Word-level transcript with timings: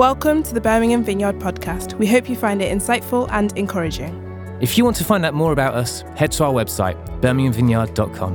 Welcome 0.00 0.42
to 0.44 0.54
the 0.54 0.62
Birmingham 0.62 1.04
Vineyard 1.04 1.38
podcast. 1.40 1.92
We 1.98 2.06
hope 2.06 2.26
you 2.26 2.34
find 2.34 2.62
it 2.62 2.74
insightful 2.74 3.28
and 3.32 3.52
encouraging. 3.58 4.16
If 4.58 4.78
you 4.78 4.84
want 4.84 4.96
to 4.96 5.04
find 5.04 5.26
out 5.26 5.34
more 5.34 5.52
about 5.52 5.74
us, 5.74 6.04
head 6.16 6.32
to 6.32 6.44
our 6.44 6.54
website, 6.54 6.96
birminghamvineyard.com. 7.20 8.32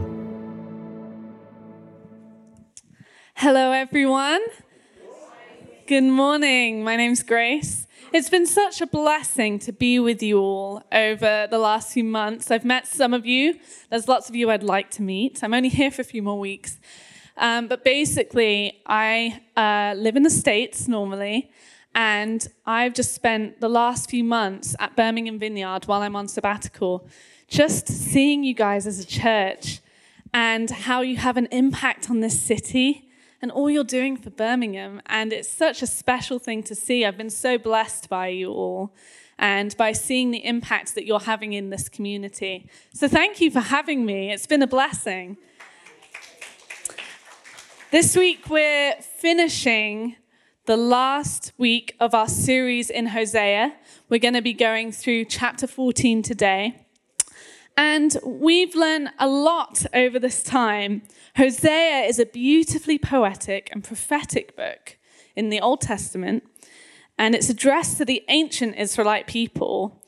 Hello, 3.34 3.72
everyone. 3.72 4.42
Good 5.88 6.04
morning. 6.04 6.84
My 6.84 6.96
name's 6.96 7.24
Grace. 7.24 7.88
It's 8.14 8.30
been 8.30 8.46
such 8.46 8.80
a 8.80 8.86
blessing 8.86 9.58
to 9.58 9.72
be 9.72 9.98
with 9.98 10.22
you 10.22 10.38
all 10.38 10.84
over 10.92 11.48
the 11.50 11.58
last 11.58 11.92
few 11.92 12.04
months. 12.04 12.52
I've 12.52 12.64
met 12.64 12.86
some 12.86 13.12
of 13.12 13.26
you. 13.26 13.60
There's 13.90 14.08
lots 14.08 14.30
of 14.30 14.36
you 14.36 14.52
I'd 14.52 14.62
like 14.62 14.92
to 14.92 15.02
meet. 15.02 15.44
I'm 15.44 15.56
only 15.56 15.70
here 15.70 15.90
for 15.90 16.04
a 16.04 16.06
few 16.06 16.22
more 16.22 16.38
weeks. 16.38 16.78
Um, 17.38 17.68
but 17.68 17.84
basically, 17.84 18.82
I 18.86 19.42
uh, 19.58 19.94
live 19.98 20.16
in 20.16 20.24
the 20.24 20.30
States 20.30 20.88
normally, 20.88 21.52
and 21.94 22.48
I've 22.66 22.94
just 22.94 23.14
spent 23.14 23.62
the 23.62 23.70
last 23.70 24.10
few 24.10 24.24
months 24.24 24.76
at 24.80 24.96
Birmingham 24.96 25.40
Vineyard 25.40 25.86
while 25.86 26.02
I'm 26.02 26.16
on 26.16 26.28
sabbatical, 26.28 27.08
just 27.48 27.88
seeing 27.88 28.44
you 28.44 28.54
guys 28.54 28.88
as 28.88 29.00
a 29.00 29.06
church 29.06 29.80
and 30.34 30.70
how 30.70 31.02
you 31.02 31.18
have 31.18 31.38
an 31.38 31.48
impact 31.52 32.10
on 32.10 32.20
this 32.20 32.40
city 32.42 33.10
and 33.42 33.52
all 33.52 33.70
you're 33.70 33.84
doing 33.84 34.18
for 34.18 34.30
Birmingham. 34.30 35.02
And 35.06 35.32
it's 35.32 35.50
such 35.50 35.82
a 35.82 35.88
special 35.88 36.40
thing 36.40 36.64
to 36.64 36.76
see. 36.76 37.06
I've 37.06 37.18
been 37.18 37.30
so 37.30 37.58
blessed 37.58 38.10
by 38.10 38.28
you 38.28 38.52
all 38.52 38.94
and 39.38 39.76
by 39.78 39.92
seeing 39.92 40.32
the 40.32 40.46
impact 40.46 40.96
that 40.96 41.06
you're 41.06 41.20
having 41.20 41.54
in 41.54 41.70
this 41.70 41.88
community. 41.88 42.70
So 42.94 43.08
thank 43.08 43.40
you 43.40 43.52
for 43.52 43.60
having 43.60 44.06
me. 44.06 44.32
It's 44.32 44.48
been 44.48 44.62
a 44.62 44.68
blessing. 44.68 45.38
This 47.96 48.18
week, 48.18 48.50
we're 48.50 48.96
finishing 49.00 50.18
the 50.66 50.76
last 50.76 51.54
week 51.58 51.96
of 51.98 52.14
our 52.14 52.28
series 52.28 52.90
in 52.90 53.06
Hosea. 53.06 53.74
We're 54.10 54.20
going 54.20 54.34
to 54.34 54.42
be 54.42 54.52
going 54.52 54.92
through 54.92 55.24
chapter 55.24 55.66
14 55.66 56.22
today. 56.22 56.88
And 57.78 58.18
we've 58.26 58.76
learned 58.76 59.12
a 59.18 59.30
lot 59.30 59.86
over 59.94 60.20
this 60.20 60.44
time. 60.44 61.04
Hosea 61.38 62.02
is 62.02 62.20
a 62.20 62.26
beautifully 62.26 62.98
poetic 62.98 63.70
and 63.72 63.82
prophetic 63.82 64.58
book 64.58 64.98
in 65.34 65.48
the 65.48 65.62
Old 65.62 65.80
Testament, 65.80 66.44
and 67.18 67.34
it's 67.34 67.50
addressed 67.50 67.98
to 68.00 68.04
the 68.04 68.26
ancient 68.28 68.76
Israelite 68.76 69.26
people. 69.26 70.04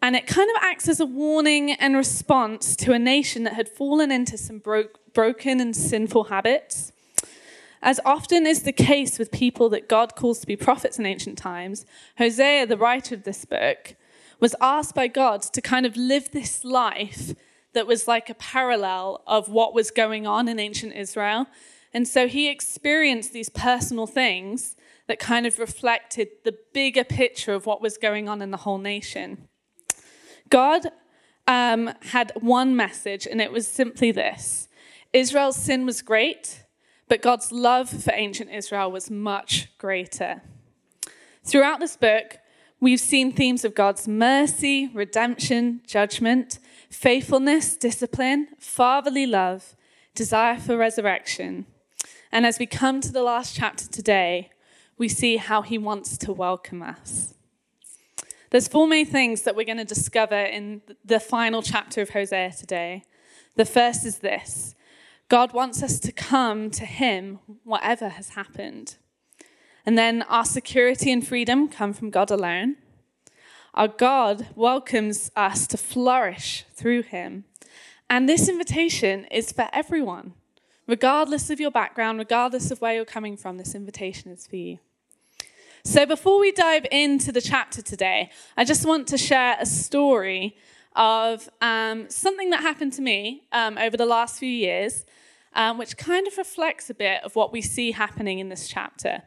And 0.00 0.16
it 0.16 0.26
kind 0.26 0.48
of 0.48 0.56
acts 0.62 0.88
as 0.88 1.00
a 1.00 1.04
warning 1.04 1.72
and 1.72 1.96
response 1.96 2.74
to 2.76 2.94
a 2.94 2.98
nation 2.98 3.44
that 3.44 3.52
had 3.52 3.68
fallen 3.68 4.10
into 4.10 4.38
some 4.38 4.58
bro- 4.58 4.88
broken 5.12 5.60
and 5.60 5.76
sinful 5.76 6.24
habits. 6.24 6.92
As 7.86 8.00
often 8.04 8.48
is 8.48 8.64
the 8.64 8.72
case 8.72 9.16
with 9.16 9.30
people 9.30 9.68
that 9.68 9.88
God 9.88 10.16
calls 10.16 10.40
to 10.40 10.46
be 10.48 10.56
prophets 10.56 10.98
in 10.98 11.06
ancient 11.06 11.38
times, 11.38 11.86
Hosea, 12.18 12.66
the 12.66 12.76
writer 12.76 13.14
of 13.14 13.22
this 13.22 13.44
book, 13.44 13.94
was 14.40 14.56
asked 14.60 14.96
by 14.96 15.06
God 15.06 15.40
to 15.42 15.60
kind 15.60 15.86
of 15.86 15.96
live 15.96 16.32
this 16.32 16.64
life 16.64 17.32
that 17.74 17.86
was 17.86 18.08
like 18.08 18.28
a 18.28 18.34
parallel 18.34 19.22
of 19.24 19.48
what 19.48 19.72
was 19.72 19.92
going 19.92 20.26
on 20.26 20.48
in 20.48 20.58
ancient 20.58 20.94
Israel. 20.94 21.46
And 21.94 22.08
so 22.08 22.26
he 22.26 22.50
experienced 22.50 23.32
these 23.32 23.50
personal 23.50 24.08
things 24.08 24.74
that 25.06 25.20
kind 25.20 25.46
of 25.46 25.60
reflected 25.60 26.26
the 26.42 26.58
bigger 26.72 27.04
picture 27.04 27.54
of 27.54 27.66
what 27.66 27.80
was 27.80 27.98
going 27.98 28.28
on 28.28 28.42
in 28.42 28.50
the 28.50 28.56
whole 28.56 28.78
nation. 28.78 29.46
God 30.50 30.88
um, 31.46 31.92
had 32.06 32.32
one 32.34 32.74
message, 32.74 33.28
and 33.28 33.40
it 33.40 33.52
was 33.52 33.68
simply 33.68 34.10
this 34.10 34.66
Israel's 35.12 35.54
sin 35.54 35.86
was 35.86 36.02
great 36.02 36.65
but 37.08 37.22
God's 37.22 37.52
love 37.52 37.88
for 37.88 38.12
ancient 38.14 38.50
Israel 38.50 38.90
was 38.90 39.10
much 39.10 39.68
greater. 39.78 40.42
Throughout 41.44 41.80
this 41.80 41.96
book, 41.96 42.38
we've 42.80 43.00
seen 43.00 43.32
themes 43.32 43.64
of 43.64 43.74
God's 43.74 44.08
mercy, 44.08 44.88
redemption, 44.88 45.80
judgment, 45.86 46.58
faithfulness, 46.90 47.76
discipline, 47.76 48.48
fatherly 48.58 49.26
love, 49.26 49.76
desire 50.14 50.58
for 50.58 50.76
resurrection. 50.76 51.66
And 52.32 52.44
as 52.44 52.58
we 52.58 52.66
come 52.66 53.00
to 53.00 53.12
the 53.12 53.22
last 53.22 53.54
chapter 53.54 53.86
today, 53.86 54.50
we 54.98 55.08
see 55.08 55.36
how 55.36 55.62
he 55.62 55.78
wants 55.78 56.18
to 56.18 56.32
welcome 56.32 56.82
us. 56.82 57.34
There's 58.50 58.68
four 58.68 58.86
main 58.86 59.06
things 59.06 59.42
that 59.42 59.54
we're 59.54 59.66
going 59.66 59.78
to 59.78 59.84
discover 59.84 60.36
in 60.36 60.82
the 61.04 61.20
final 61.20 61.62
chapter 61.62 62.00
of 62.00 62.10
Hosea 62.10 62.52
today. 62.52 63.02
The 63.56 63.64
first 63.64 64.06
is 64.06 64.18
this 64.18 64.74
God 65.28 65.52
wants 65.52 65.82
us 65.82 65.98
to 66.00 66.12
come 66.12 66.70
to 66.70 66.84
Him, 66.84 67.40
whatever 67.64 68.10
has 68.10 68.30
happened. 68.30 68.96
And 69.84 69.98
then 69.98 70.22
our 70.22 70.44
security 70.44 71.10
and 71.10 71.26
freedom 71.26 71.68
come 71.68 71.92
from 71.92 72.10
God 72.10 72.30
alone. 72.30 72.76
Our 73.74 73.88
God 73.88 74.48
welcomes 74.54 75.30
us 75.34 75.66
to 75.68 75.76
flourish 75.76 76.64
through 76.74 77.02
Him. 77.02 77.44
And 78.08 78.28
this 78.28 78.48
invitation 78.48 79.24
is 79.26 79.50
for 79.50 79.68
everyone, 79.72 80.34
regardless 80.86 81.50
of 81.50 81.58
your 81.58 81.72
background, 81.72 82.18
regardless 82.18 82.70
of 82.70 82.80
where 82.80 82.94
you're 82.94 83.04
coming 83.04 83.36
from, 83.36 83.58
this 83.58 83.74
invitation 83.74 84.30
is 84.30 84.46
for 84.46 84.56
you. 84.56 84.78
So, 85.84 86.06
before 86.06 86.40
we 86.40 86.52
dive 86.52 86.86
into 86.90 87.30
the 87.32 87.40
chapter 87.40 87.82
today, 87.82 88.30
I 88.56 88.64
just 88.64 88.86
want 88.86 89.06
to 89.08 89.18
share 89.18 89.56
a 89.60 89.66
story 89.66 90.56
of 90.96 91.48
um, 91.60 92.08
something 92.10 92.50
that 92.50 92.60
happened 92.60 92.92
to 92.94 93.02
me 93.02 93.42
um, 93.52 93.78
over 93.78 93.96
the 93.96 94.06
last 94.06 94.38
few 94.38 94.50
years, 94.50 95.04
um, 95.54 95.78
which 95.78 95.96
kind 95.96 96.26
of 96.26 96.36
reflects 96.36 96.90
a 96.90 96.94
bit 96.94 97.22
of 97.22 97.36
what 97.36 97.52
we 97.52 97.62
see 97.62 97.92
happening 97.92 98.38
in 98.38 98.48
this 98.48 98.66
chapter. 98.66 99.22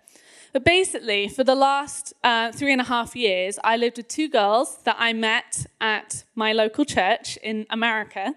But 0.52 0.66
basically, 0.66 1.28
for 1.28 1.44
the 1.44 1.56
last 1.56 2.13
uh, 2.24 2.52
three 2.52 2.72
and 2.72 2.81
a 2.81 2.85
half 2.85 3.16
years, 3.16 3.59
I 3.63 3.78
lived 3.78 3.97
with 3.97 4.08
two 4.08 4.28
girls 4.28 4.79
that 4.84 4.96
I 4.97 5.13
met 5.13 5.68
at 5.79 6.24
my 6.34 6.53
local 6.53 6.85
church 6.85 7.38
in 7.44 7.68
America. 7.69 8.34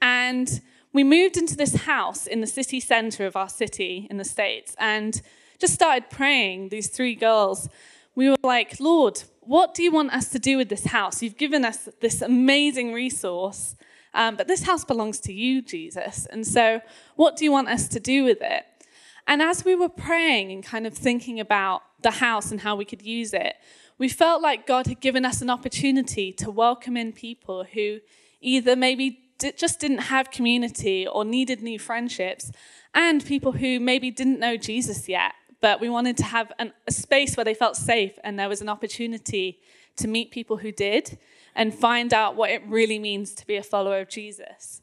And 0.00 0.60
we 0.92 1.02
moved 1.02 1.36
into 1.36 1.56
this 1.56 1.74
house 1.74 2.26
in 2.26 2.40
the 2.40 2.46
city 2.46 2.78
center 2.78 3.26
of 3.26 3.34
our 3.34 3.48
city 3.48 4.06
in 4.08 4.18
the 4.18 4.24
States 4.24 4.76
and 4.78 5.20
just 5.58 5.74
started 5.74 6.10
praying, 6.10 6.68
these 6.68 6.88
three 6.88 7.14
girls. 7.14 7.68
We 8.14 8.28
were 8.28 8.36
like, 8.42 8.78
Lord, 8.78 9.22
what 9.44 9.74
do 9.74 9.82
you 9.82 9.90
want 9.90 10.12
us 10.12 10.28
to 10.28 10.38
do 10.38 10.56
with 10.56 10.68
this 10.68 10.86
house? 10.86 11.20
You've 11.20 11.36
given 11.36 11.64
us 11.64 11.88
this 12.00 12.22
amazing 12.22 12.92
resource, 12.92 13.74
um, 14.14 14.36
but 14.36 14.46
this 14.46 14.62
house 14.62 14.84
belongs 14.84 15.18
to 15.20 15.32
you, 15.32 15.62
Jesus. 15.62 16.26
And 16.26 16.46
so, 16.46 16.80
what 17.16 17.36
do 17.36 17.44
you 17.44 17.50
want 17.50 17.68
us 17.68 17.88
to 17.88 18.00
do 18.00 18.24
with 18.24 18.38
it? 18.40 18.64
And 19.26 19.42
as 19.42 19.64
we 19.64 19.74
were 19.74 19.88
praying 19.88 20.52
and 20.52 20.62
kind 20.62 20.86
of 20.86 20.94
thinking 20.94 21.40
about 21.40 21.82
the 22.02 22.12
house 22.12 22.50
and 22.50 22.60
how 22.60 22.76
we 22.76 22.84
could 22.84 23.02
use 23.02 23.32
it, 23.32 23.56
we 23.98 24.08
felt 24.08 24.42
like 24.42 24.66
God 24.66 24.86
had 24.86 25.00
given 25.00 25.24
us 25.24 25.42
an 25.42 25.50
opportunity 25.50 26.32
to 26.34 26.50
welcome 26.50 26.96
in 26.96 27.12
people 27.12 27.64
who 27.64 27.98
either 28.40 28.76
maybe 28.76 29.18
just 29.56 29.80
didn't 29.80 29.98
have 29.98 30.30
community 30.30 31.06
or 31.06 31.24
needed 31.24 31.62
new 31.62 31.78
friendships, 31.78 32.52
and 32.94 33.24
people 33.24 33.52
who 33.52 33.80
maybe 33.80 34.10
didn't 34.10 34.38
know 34.38 34.56
Jesus 34.56 35.08
yet 35.08 35.32
but 35.62 35.80
we 35.80 35.88
wanted 35.88 36.18
to 36.18 36.24
have 36.24 36.52
an, 36.58 36.72
a 36.86 36.92
space 36.92 37.36
where 37.36 37.44
they 37.44 37.54
felt 37.54 37.76
safe 37.76 38.18
and 38.22 38.38
there 38.38 38.48
was 38.48 38.60
an 38.60 38.68
opportunity 38.68 39.60
to 39.96 40.08
meet 40.08 40.30
people 40.30 40.58
who 40.58 40.72
did 40.72 41.18
and 41.54 41.72
find 41.72 42.12
out 42.12 42.34
what 42.36 42.50
it 42.50 42.62
really 42.66 42.98
means 42.98 43.32
to 43.34 43.46
be 43.46 43.56
a 43.56 43.62
follower 43.62 44.00
of 44.00 44.08
Jesus. 44.08 44.82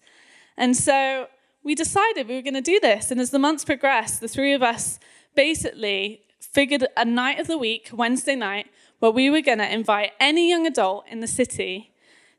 And 0.57 0.75
so 0.75 1.27
we 1.63 1.75
decided 1.75 2.27
we 2.27 2.35
were 2.35 2.41
going 2.41 2.53
to 2.53 2.61
do 2.61 2.79
this. 2.79 3.11
And 3.11 3.19
as 3.19 3.29
the 3.29 3.39
months 3.39 3.65
progressed, 3.65 4.21
the 4.21 4.27
three 4.27 4.53
of 4.53 4.63
us 4.63 4.99
basically 5.35 6.21
figured 6.39 6.87
a 6.95 7.05
night 7.05 7.39
of 7.39 7.47
the 7.47 7.57
week, 7.57 7.89
Wednesday 7.91 8.35
night, 8.35 8.67
where 8.99 9.11
we 9.11 9.29
were 9.29 9.41
going 9.41 9.57
to 9.59 9.71
invite 9.71 10.11
any 10.19 10.49
young 10.49 10.65
adult 10.65 11.05
in 11.09 11.19
the 11.19 11.27
city 11.27 11.91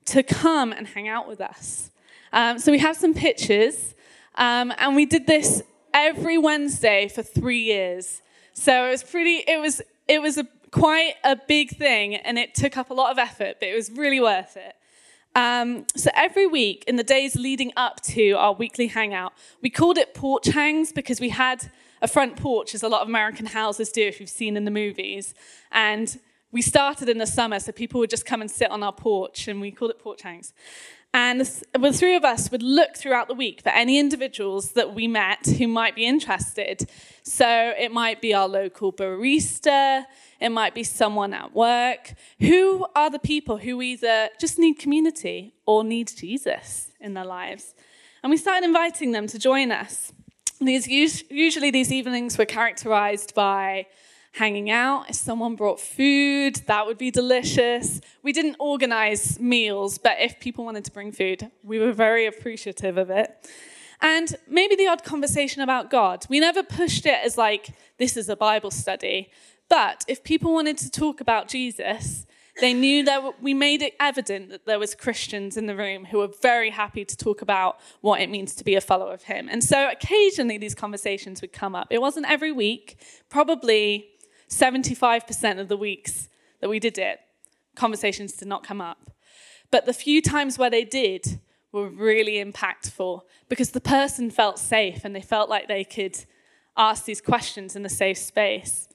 to 0.07 0.23
come 0.23 0.73
and 0.73 0.89
hang 0.89 1.09
out 1.09 1.29
with 1.29 1.41
us. 1.41 1.91
Um, 2.33 2.59
so 2.59 2.73
we 2.73 2.79
have 2.79 2.97
some 2.97 3.13
pictures, 3.13 3.95
um, 4.37 4.73
and 4.79 4.97
we 4.97 5.05
did 5.05 5.27
this 5.27 5.63
every 5.93 6.39
Wednesday 6.39 7.09
for 7.09 7.23
three 7.23 7.63
years. 7.63 8.23
So 8.61 8.89
it 8.89 8.91
was 8.91 9.03
pretty, 9.03 9.43
it 9.49 9.59
was, 9.59 9.81
it 10.07 10.21
was 10.21 10.37
a, 10.37 10.47
quite 10.71 11.15
a 11.25 11.35
big 11.35 11.71
thing 11.71 12.15
and 12.15 12.39
it 12.39 12.55
took 12.55 12.77
up 12.77 12.91
a 12.91 12.95
lot 12.95 13.11
of 13.11 13.17
effort, 13.17 13.57
but 13.59 13.71
it 13.71 13.75
was 13.75 13.91
really 13.91 14.21
worth 14.21 14.55
it. 14.55 14.75
Um, 15.35 15.87
so 15.97 16.11
every 16.15 16.47
week 16.47 16.85
in 16.87 16.97
the 16.97 17.03
days 17.03 17.37
leading 17.37 17.73
up 17.75 18.03
to 18.03 18.33
our 18.33 18.53
weekly 18.53 18.89
hangout, 18.89 19.33
we 19.63 19.71
called 19.71 19.97
it 19.97 20.13
porch 20.13 20.49
hangs 20.49 20.93
because 20.93 21.23
we 21.23 21.31
had 21.31 21.71
a 22.03 22.07
front 22.07 22.37
porch, 22.37 22.75
as 22.75 22.83
a 22.83 22.89
lot 22.89 23.01
of 23.01 23.09
American 23.09 23.47
houses 23.47 23.91
do, 23.91 24.03
if 24.03 24.21
you've 24.21 24.29
seen 24.29 24.59
in 24.59 24.67
the 24.67 24.71
movies. 24.71 25.33
And 25.73 26.21
we 26.53 26.61
started 26.61 27.09
in 27.09 27.17
the 27.17 27.27
summer, 27.27 27.61
so 27.61 27.73
people 27.73 27.99
would 28.01 28.11
just 28.11 28.27
come 28.27 28.43
and 28.43 28.51
sit 28.51 28.71
on 28.71 28.83
our 28.83 28.93
porch, 28.93 29.49
and 29.49 29.61
we 29.61 29.71
called 29.71 29.91
it 29.91 29.99
porch 29.99 30.21
hangs. 30.21 30.53
And 31.13 31.41
the 31.41 31.93
three 31.93 32.15
of 32.15 32.25
us 32.25 32.53
would 32.53 32.63
look 32.63 32.97
throughout 32.97 33.27
the 33.27 33.35
week 33.35 33.63
for 33.63 33.71
any 33.71 33.99
individuals 33.99 34.73
that 34.73 34.95
we 34.95 35.09
met 35.09 35.45
who 35.45 35.67
might 35.67 35.97
be 35.97 36.07
interested. 36.07 36.89
So 37.25 37.75
it 37.77 37.91
might 37.91 38.21
be 38.21 38.33
our 38.33 38.49
local 38.49 38.93
barista, 38.93 40.05
it 40.41 40.51
might 40.51 40.73
be 40.73 40.85
someone 40.85 41.35
at 41.35 41.53
work. 41.53 42.15
Who 42.39 42.87
are 42.95 43.11
the 43.11 43.19
people 43.19 43.57
who 43.59 43.83
either 43.83 44.29
just 44.39 44.59
need 44.59 44.75
community 44.79 45.53
or 45.67 45.83
need 45.83 46.13
Jesus 46.17 46.93
in 47.01 47.15
their 47.15 47.25
lives? 47.25 47.75
And 48.23 48.31
we 48.31 48.37
started 48.37 48.65
inviting 48.65 49.11
them 49.11 49.27
to 49.29 49.39
join 49.39 49.73
us. 49.73 50.13
These, 50.61 50.87
usually, 51.31 51.71
these 51.71 51.91
evenings 51.91 52.39
were 52.39 52.45
characterized 52.45 53.35
by 53.35 53.87
hanging 54.33 54.71
out. 54.71 55.11
If 55.11 55.17
someone 55.17 55.57
brought 55.57 55.81
food, 55.81 56.57
that 56.67 56.87
would 56.87 56.99
be 56.99 57.11
delicious. 57.11 58.01
We 58.23 58.33
didn't 58.33 58.57
organize 58.59 59.41
meals, 59.41 59.99
but 59.99 60.17
if 60.21 60.39
people 60.41 60.65
wanted 60.65 60.85
to 60.85 60.93
bring 60.93 61.13
food, 61.13 61.51
we 61.63 61.79
were 61.79 61.93
very 61.93 62.27
appreciative 62.27 62.97
of 62.97 63.11
it. 63.11 63.49
And 64.01 64.35
maybe 64.49 64.77
the 64.77 64.87
odd 64.87 65.05
conversation 65.05 65.63
about 65.63 65.91
God. 65.91 66.27
We 66.31 66.41
never 66.41 66.63
pushed 66.63 67.05
it 67.07 67.19
as 67.23 67.37
like, 67.37 67.75
this 67.99 68.17
is 68.17 68.29
a 68.29 68.37
Bible 68.37 68.71
study. 68.71 69.31
But 69.69 70.05
if 70.09 70.25
people 70.25 70.53
wanted 70.53 70.79
to 70.79 70.91
talk 70.91 71.21
about 71.21 71.49
Jesus, 71.49 72.27
they 72.61 72.73
knew 72.73 73.05
that 73.05 73.43
we 73.43 73.55
made 73.55 73.83
it 73.83 73.95
evident 74.01 74.51
that 74.51 74.67
there 74.67 74.79
was 74.79 74.95
Christians 74.95 75.57
in 75.57 75.67
the 75.67 75.77
room 75.77 76.07
who 76.07 76.19
were 76.19 76.31
very 76.43 76.71
happy 76.71 77.05
to 77.05 77.17
talk 77.17 77.43
about 77.43 77.79
what 78.01 78.21
it 78.21 78.31
means 78.31 78.55
to 78.57 78.65
be 78.65 78.75
a 78.75 78.81
follower 78.81 79.13
of 79.13 79.25
him. 79.25 79.49
And 79.51 79.63
so 79.63 79.89
occasionally 79.91 80.59
these 80.59 80.75
conversations 80.75 81.41
would 81.41 81.53
come 81.53 81.75
up. 81.75 81.89
It 81.91 82.01
wasn't 82.01 82.29
every 82.29 82.53
week, 82.53 82.99
probably 83.29 84.09
75% 84.51 85.61
of 85.61 85.69
the 85.69 85.77
weeks 85.77 86.29
that 86.61 86.69
we 86.69 86.79
did 86.79 86.99
it, 86.99 87.21
conversations 87.75 88.33
did 88.35 88.49
not 88.49 88.65
come 88.65 88.81
up. 88.81 89.11
But 89.71 89.87
the 89.87 89.93
few 89.93 90.21
times 90.21 90.59
where 90.59 90.71
they 90.71 90.85
did 90.85 91.41
were 91.73 91.89
really 91.89 92.43
impactful 92.45 93.23
because 93.49 93.71
the 93.71 93.81
person 93.81 94.31
felt 94.31 94.59
safe 94.59 95.05
and 95.05 95.15
they 95.15 95.21
felt 95.21 95.49
like 95.49 95.69
they 95.69 95.85
could 95.85 96.19
ask 96.77 97.05
these 97.05 97.21
questions 97.21 97.77
in 97.77 97.85
a 97.85 97.89
safe 97.89 98.19
space. 98.19 98.89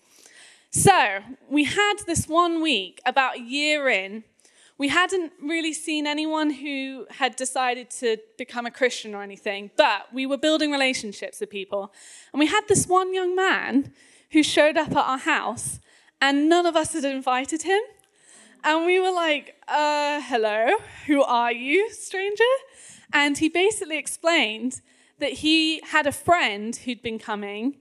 So, 0.72 1.20
we 1.50 1.64
had 1.64 1.96
this 2.06 2.28
one 2.28 2.62
week, 2.62 3.00
about 3.06 3.38
a 3.38 3.42
year 3.42 3.88
in, 3.88 4.26
we 4.78 4.90
hadn't 4.90 5.32
really 5.42 5.72
seen 5.72 6.06
anyone 6.06 6.50
who 6.50 7.06
had 7.10 7.38
decided 7.38 7.90
to 7.92 8.18
become 8.38 8.66
a 8.66 8.72
Christian 8.72 9.16
or 9.16 9.24
anything, 9.24 9.72
but 9.78 10.14
we 10.14 10.26
were 10.26 10.38
building 10.38 10.72
relationships 10.72 11.40
with 11.40 11.50
people. 11.50 11.94
And 12.34 12.42
we 12.42 12.48
had 12.48 12.64
this 12.68 12.88
one 12.88 13.14
young 13.14 13.36
man 13.36 13.94
who 14.36 14.44
showed 14.44 14.76
up 14.76 14.92
at 14.92 14.98
our 14.98 15.18
house, 15.18 15.80
and 16.20 16.50
none 16.50 16.66
of 16.66 16.76
us 16.76 16.92
had 16.92 17.06
invited 17.06 17.62
him. 17.62 17.80
And 18.66 18.86
we 18.86 19.00
were 19.00 19.14
like, 19.14 19.56
uh, 19.66 20.20
hello, 20.26 20.76
who 21.08 21.24
are 21.24 21.54
you, 21.54 21.90
stranger? 21.94 22.44
And 23.14 23.38
he 23.38 23.48
basically 23.48 23.98
explained 23.98 24.82
that 25.20 25.32
he 25.32 25.80
had 25.86 26.06
a 26.06 26.12
friend 26.12 26.76
who'd 26.76 27.02
been 27.02 27.18
coming 27.18 27.78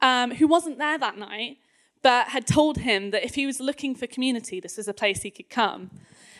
um, 0.00 0.30
who 0.30 0.46
wasn't 0.46 0.78
there 0.78 0.96
that 0.96 1.18
night, 1.18 1.56
but 2.02 2.28
had 2.28 2.46
told 2.46 2.78
him 2.78 3.10
that 3.10 3.24
if 3.24 3.34
he 3.34 3.44
was 3.44 3.58
looking 3.58 3.96
for 3.96 4.06
community, 4.06 4.60
this 4.60 4.76
was 4.76 4.86
a 4.86 4.94
place 4.94 5.22
he 5.22 5.32
could 5.32 5.50
come. 5.50 5.90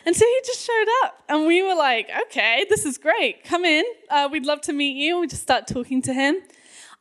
And 0.04 0.14
so 0.14 0.24
he 0.24 0.40
just 0.46 0.64
showed 0.64 0.88
up, 1.02 1.24
and 1.28 1.44
we 1.44 1.60
were 1.64 1.74
like, 1.74 2.08
okay, 2.26 2.66
this 2.68 2.86
is 2.86 2.98
great. 2.98 3.42
Come 3.42 3.64
in. 3.64 3.84
Uh, 4.08 4.28
we'd 4.30 4.46
love 4.46 4.60
to 4.60 4.72
meet 4.72 4.96
you. 4.96 5.18
We 5.18 5.26
just 5.26 5.42
start 5.42 5.66
talking 5.66 6.02
to 6.02 6.12
him. 6.12 6.36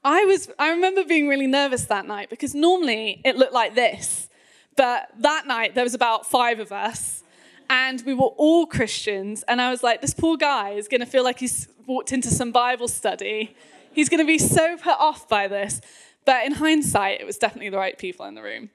I 0.05 0.23
was 0.25 0.49
I 0.59 0.69
remember 0.69 1.03
being 1.03 1.27
really 1.27 1.47
nervous 1.47 1.85
that 1.85 2.05
night 2.05 2.29
because 2.29 2.53
normally 2.53 3.21
it 3.25 3.37
looked 3.37 3.53
like 3.53 3.73
this. 3.73 4.29
But 4.77 5.09
that 5.17 5.47
night 5.47 5.73
there 5.73 5.83
was 5.83 5.95
about 5.95 6.29
5 6.29 6.59
of 6.59 6.71
us 6.71 7.23
and 7.71 8.03
we 8.05 8.13
were 8.13 8.29
all 8.37 8.67
Christians 8.67 9.43
and 9.47 9.59
I 9.59 9.71
was 9.71 9.81
like 9.81 10.01
this 10.01 10.13
poor 10.13 10.37
guy 10.37 10.71
is 10.73 10.87
going 10.87 11.01
to 11.01 11.07
feel 11.07 11.23
like 11.23 11.39
he's 11.39 11.67
walked 11.87 12.11
into 12.11 12.29
some 12.29 12.51
Bible 12.51 12.87
study. 12.87 13.55
He's 13.93 14.07
going 14.07 14.19
to 14.19 14.27
be 14.27 14.37
so 14.37 14.77
put 14.77 14.95
off 14.99 15.27
by 15.27 15.47
this. 15.47 15.81
But 16.23 16.45
in 16.45 16.51
hindsight 16.53 17.19
it 17.19 17.25
was 17.25 17.39
definitely 17.39 17.69
the 17.69 17.77
right 17.77 17.97
people 17.97 18.27
in 18.27 18.35
the 18.35 18.43
room. 18.43 18.69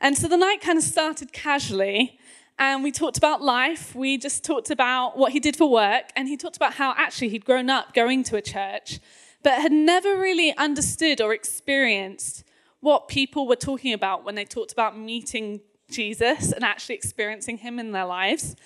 And 0.00 0.18
so 0.18 0.26
the 0.26 0.36
night 0.36 0.60
kind 0.60 0.76
of 0.76 0.82
started 0.82 1.32
casually 1.32 2.18
and 2.58 2.82
we 2.82 2.90
talked 2.90 3.16
about 3.16 3.40
life. 3.40 3.94
We 3.94 4.18
just 4.18 4.42
talked 4.42 4.70
about 4.70 5.16
what 5.16 5.30
he 5.30 5.38
did 5.38 5.54
for 5.54 5.70
work 5.70 6.06
and 6.16 6.26
he 6.26 6.36
talked 6.36 6.56
about 6.56 6.74
how 6.74 6.94
actually 6.96 7.28
he'd 7.28 7.44
grown 7.44 7.70
up 7.70 7.94
going 7.94 8.24
to 8.24 8.36
a 8.36 8.42
church 8.42 8.98
but 9.44 9.60
had 9.60 9.70
never 9.70 10.16
really 10.16 10.56
understood 10.56 11.20
or 11.20 11.32
experienced 11.32 12.42
what 12.80 13.06
people 13.08 13.46
were 13.46 13.54
talking 13.54 13.92
about 13.92 14.24
when 14.24 14.34
they 14.34 14.44
talked 14.44 14.72
about 14.72 14.98
meeting 14.98 15.60
Jesus 15.90 16.50
and 16.50 16.64
actually 16.64 16.96
experiencing 16.96 17.58
him 17.58 17.78
in 17.78 17.92
their 17.92 18.06
lives. 18.06 18.56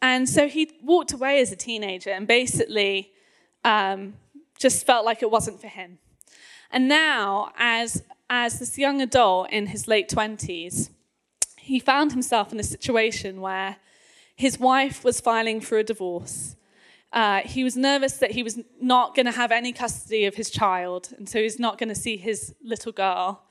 And 0.00 0.28
so 0.28 0.48
he 0.48 0.70
walked 0.82 1.12
away 1.12 1.40
as 1.40 1.52
a 1.52 1.56
teenager 1.56 2.10
and 2.10 2.26
basically 2.26 3.10
um, 3.64 4.14
just 4.58 4.86
felt 4.86 5.04
like 5.04 5.22
it 5.22 5.30
wasn't 5.30 5.60
for 5.60 5.68
him. 5.68 5.98
And 6.70 6.88
now, 6.88 7.52
as, 7.58 8.02
as 8.30 8.60
this 8.60 8.78
young 8.78 9.00
adult 9.00 9.50
in 9.50 9.68
his 9.68 9.88
late 9.88 10.08
20s, 10.08 10.90
he 11.58 11.78
found 11.78 12.12
himself 12.12 12.52
in 12.52 12.60
a 12.60 12.64
situation 12.64 13.40
where 13.40 13.76
his 14.36 14.60
wife 14.60 15.04
was 15.04 15.20
filing 15.20 15.60
for 15.60 15.78
a 15.78 15.84
divorce 15.84 16.56
uh, 17.14 17.42
he 17.44 17.62
was 17.62 17.76
nervous 17.76 18.14
that 18.14 18.32
he 18.32 18.42
was 18.42 18.58
not 18.80 19.14
going 19.14 19.26
to 19.26 19.32
have 19.32 19.52
any 19.52 19.72
custody 19.72 20.24
of 20.24 20.34
his 20.34 20.50
child, 20.50 21.10
and 21.16 21.28
so 21.28 21.38
he's 21.40 21.60
not 21.60 21.78
going 21.78 21.88
to 21.88 21.94
see 21.94 22.16
his 22.16 22.52
little 22.62 22.90
girl. 22.90 23.44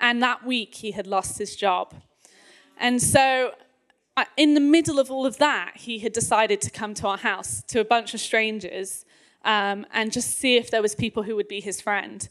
And 0.00 0.22
that 0.22 0.44
week, 0.44 0.76
he 0.76 0.92
had 0.92 1.06
lost 1.06 1.38
his 1.38 1.54
job. 1.54 1.94
And 2.78 3.02
so, 3.02 3.52
uh, 4.16 4.24
in 4.38 4.54
the 4.54 4.60
middle 4.60 4.98
of 4.98 5.10
all 5.10 5.26
of 5.26 5.36
that, 5.36 5.72
he 5.76 5.98
had 5.98 6.14
decided 6.14 6.62
to 6.62 6.70
come 6.70 6.94
to 6.94 7.08
our 7.08 7.18
house 7.18 7.62
to 7.68 7.78
a 7.78 7.84
bunch 7.84 8.14
of 8.14 8.20
strangers 8.20 9.04
um, 9.44 9.84
and 9.92 10.10
just 10.12 10.38
see 10.38 10.56
if 10.56 10.70
there 10.70 10.80
was 10.80 10.94
people 10.94 11.24
who 11.24 11.36
would 11.36 11.48
be 11.48 11.60
his 11.60 11.78
friend. 11.78 12.30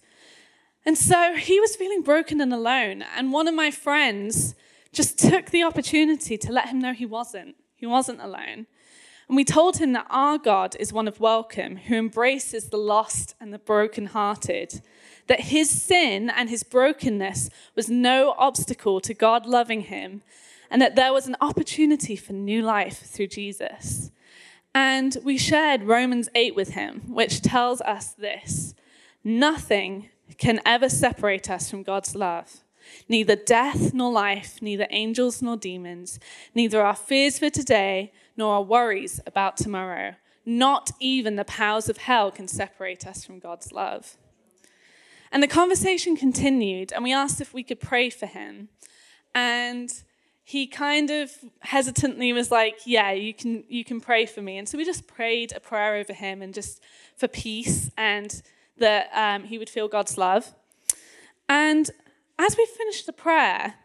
And 0.87 0.97
so 0.97 1.35
he 1.35 1.59
was 1.59 1.75
feeling 1.75 2.01
broken 2.01 2.41
and 2.41 2.51
alone. 2.51 3.03
And 3.15 3.31
one 3.31 3.47
of 3.47 3.53
my 3.53 3.69
friends 3.69 4.55
just 4.91 5.19
took 5.19 5.51
the 5.51 5.61
opportunity 5.61 6.35
to 6.35 6.51
let 6.51 6.69
him 6.69 6.79
know 6.79 6.93
he 6.93 7.05
wasn't. 7.05 7.57
He 7.75 7.85
wasn't 7.85 8.21
alone. 8.21 8.65
And 9.29 9.35
we 9.35 9.45
told 9.45 9.77
him 9.77 9.93
that 9.93 10.07
our 10.09 10.39
God 10.39 10.75
is 10.79 10.91
one 10.91 11.07
of 11.07 11.19
welcome, 11.19 11.77
who 11.77 11.95
embraces 11.95 12.69
the 12.69 12.77
lost 12.77 13.35
and 13.39 13.53
the 13.53 13.59
brokenhearted, 13.59 14.81
that 15.27 15.41
his 15.41 15.69
sin 15.69 16.31
and 16.31 16.49
his 16.49 16.63
brokenness 16.63 17.51
was 17.75 17.91
no 17.91 18.33
obstacle 18.39 18.99
to 19.01 19.13
God 19.13 19.45
loving 19.45 19.81
him, 19.81 20.23
and 20.71 20.81
that 20.81 20.95
there 20.95 21.13
was 21.13 21.27
an 21.27 21.35
opportunity 21.39 22.15
for 22.15 22.33
new 22.33 22.63
life 22.63 22.97
through 23.05 23.27
Jesus. 23.27 24.09
And 24.73 25.15
we 25.23 25.37
shared 25.37 25.83
Romans 25.83 26.29
8 26.33 26.55
with 26.55 26.69
him, 26.69 27.03
which 27.07 27.41
tells 27.41 27.81
us 27.81 28.13
this 28.13 28.73
nothing 29.23 30.09
can 30.39 30.59
ever 30.65 30.89
separate 30.89 31.51
us 31.51 31.69
from 31.69 31.83
God's 31.83 32.15
love. 32.15 32.63
Neither 33.07 33.35
death 33.35 33.93
nor 33.93 34.11
life, 34.11 34.59
neither 34.59 34.87
angels 34.89 35.41
nor 35.41 35.55
demons, 35.55 36.19
neither 36.55 36.81
our 36.81 36.95
fears 36.95 37.37
for 37.37 37.51
today 37.51 38.11
nor 38.39 38.55
our 38.55 38.63
worries 38.63 39.19
about 39.27 39.57
tomorrow. 39.57 40.15
Not 40.45 40.91
even 41.01 41.35
the 41.35 41.43
powers 41.43 41.89
of 41.89 41.97
hell 41.97 42.31
can 42.31 42.47
separate 42.47 43.05
us 43.05 43.25
from 43.25 43.37
God's 43.37 43.73
love. 43.73 44.15
And 45.29 45.43
the 45.43 45.47
conversation 45.47 46.15
continued, 46.15 46.93
and 46.93 47.03
we 47.03 47.13
asked 47.13 47.41
if 47.41 47.53
we 47.53 47.63
could 47.63 47.81
pray 47.81 48.09
for 48.09 48.27
him. 48.27 48.69
And 49.35 49.91
he 50.45 50.67
kind 50.67 51.11
of 51.11 51.31
hesitantly 51.59 52.31
was 52.31 52.49
like, 52.49 52.79
Yeah, 52.85 53.11
you 53.11 53.33
can, 53.33 53.65
you 53.67 53.83
can 53.83 53.99
pray 53.99 54.25
for 54.25 54.41
me. 54.41 54.57
And 54.57 54.67
so 54.67 54.77
we 54.77 54.85
just 54.85 55.05
prayed 55.05 55.51
a 55.51 55.59
prayer 55.59 55.97
over 55.97 56.13
him 56.13 56.41
and 56.41 56.53
just 56.53 56.81
for 57.17 57.27
peace 57.27 57.91
and 57.97 58.41
that 58.77 59.09
um, 59.13 59.43
he 59.43 59.57
would 59.57 59.69
feel 59.69 59.89
God's 59.89 60.17
love. 60.17 60.55
And 61.49 61.91
as 62.39 62.55
we 62.57 62.65
finished 62.65 63.05
the 63.05 63.13
prayer, 63.13 63.75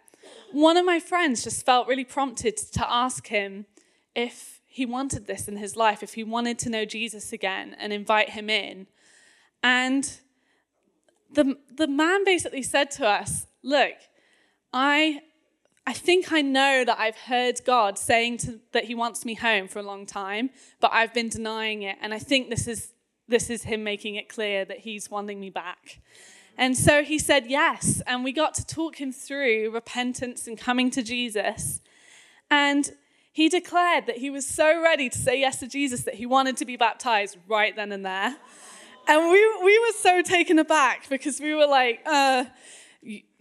one 0.53 0.77
of 0.77 0.87
my 0.87 1.01
friends 1.01 1.43
just 1.43 1.67
felt 1.67 1.89
really 1.89 2.05
prompted 2.05 2.57
to 2.57 2.89
ask 2.91 3.27
him 3.27 3.67
if 4.15 4.61
he 4.67 4.87
wanted 4.87 5.27
this 5.27 5.47
in 5.47 5.57
his 5.57 5.77
life, 5.77 6.03
if 6.03 6.15
he 6.15 6.25
wanted 6.25 6.59
to 6.61 6.71
know 6.71 6.85
Jesus 6.85 7.33
again 7.33 7.77
and 7.79 7.93
invite 7.93 8.31
him 8.31 8.51
in. 8.51 8.87
And 9.63 10.19
the, 11.33 11.57
the 11.73 11.87
man 11.87 12.25
basically 12.25 12.63
said 12.63 12.91
to 12.93 13.07
us, 13.07 13.47
Look, 13.63 13.95
I, 14.73 15.21
I 15.87 15.93
think 15.93 16.33
I 16.33 16.43
know 16.43 16.85
that 16.85 16.99
I've 16.99 17.17
heard 17.17 17.61
God 17.65 17.99
saying 17.99 18.39
to, 18.39 18.61
that 18.73 18.85
he 18.85 18.95
wants 18.95 19.25
me 19.25 19.35
home 19.35 19.69
for 19.69 19.79
a 19.79 19.83
long 19.83 20.07
time, 20.07 20.51
but 20.81 20.93
I've 20.93 21.15
been 21.15 21.29
denying 21.29 21.83
it. 21.83 21.97
And 22.03 22.13
I 22.13 22.19
think 22.19 22.51
this 22.51 22.67
is, 22.67 22.93
this 23.29 23.49
is 23.49 23.63
him 23.63 23.85
making 23.85 24.17
it 24.17 24.29
clear 24.29 24.65
that 24.65 24.81
he's 24.81 25.11
wanting 25.11 25.41
me 25.41 25.51
back. 25.51 26.01
And 26.59 26.77
so 26.77 27.03
he 27.03 27.19
said 27.19 27.47
yes. 27.47 28.03
And 28.07 28.25
we 28.25 28.33
got 28.33 28.55
to 28.55 28.67
talk 28.67 28.97
him 28.97 29.13
through 29.13 29.71
repentance 29.71 30.47
and 30.47 30.59
coming 30.59 30.91
to 30.91 31.03
Jesus. 31.03 31.81
And 32.51 32.91
he 33.35 33.49
declared 33.49 34.07
that 34.07 34.19
he 34.19 34.31
was 34.31 34.47
so 34.47 34.81
ready 34.81 35.09
to 35.09 35.19
say 35.19 35.41
yes 35.41 35.59
to 35.59 35.67
Jesus 35.67 36.05
that 36.05 36.15
he 36.15 36.25
wanted 36.25 36.57
to 36.59 36.65
be 36.65 36.77
baptized 36.77 37.37
right 37.49 37.75
then 37.75 37.91
and 37.91 38.07
there. 38.07 38.37
And 39.09 39.29
we, 39.29 39.59
we 39.65 39.77
were 39.77 39.93
so 39.99 40.23
taken 40.23 40.61
aback 40.61 41.09
because 41.09 41.41
we 41.41 41.53
were 41.53 41.67
like, 41.67 42.01
uh, 42.07 42.45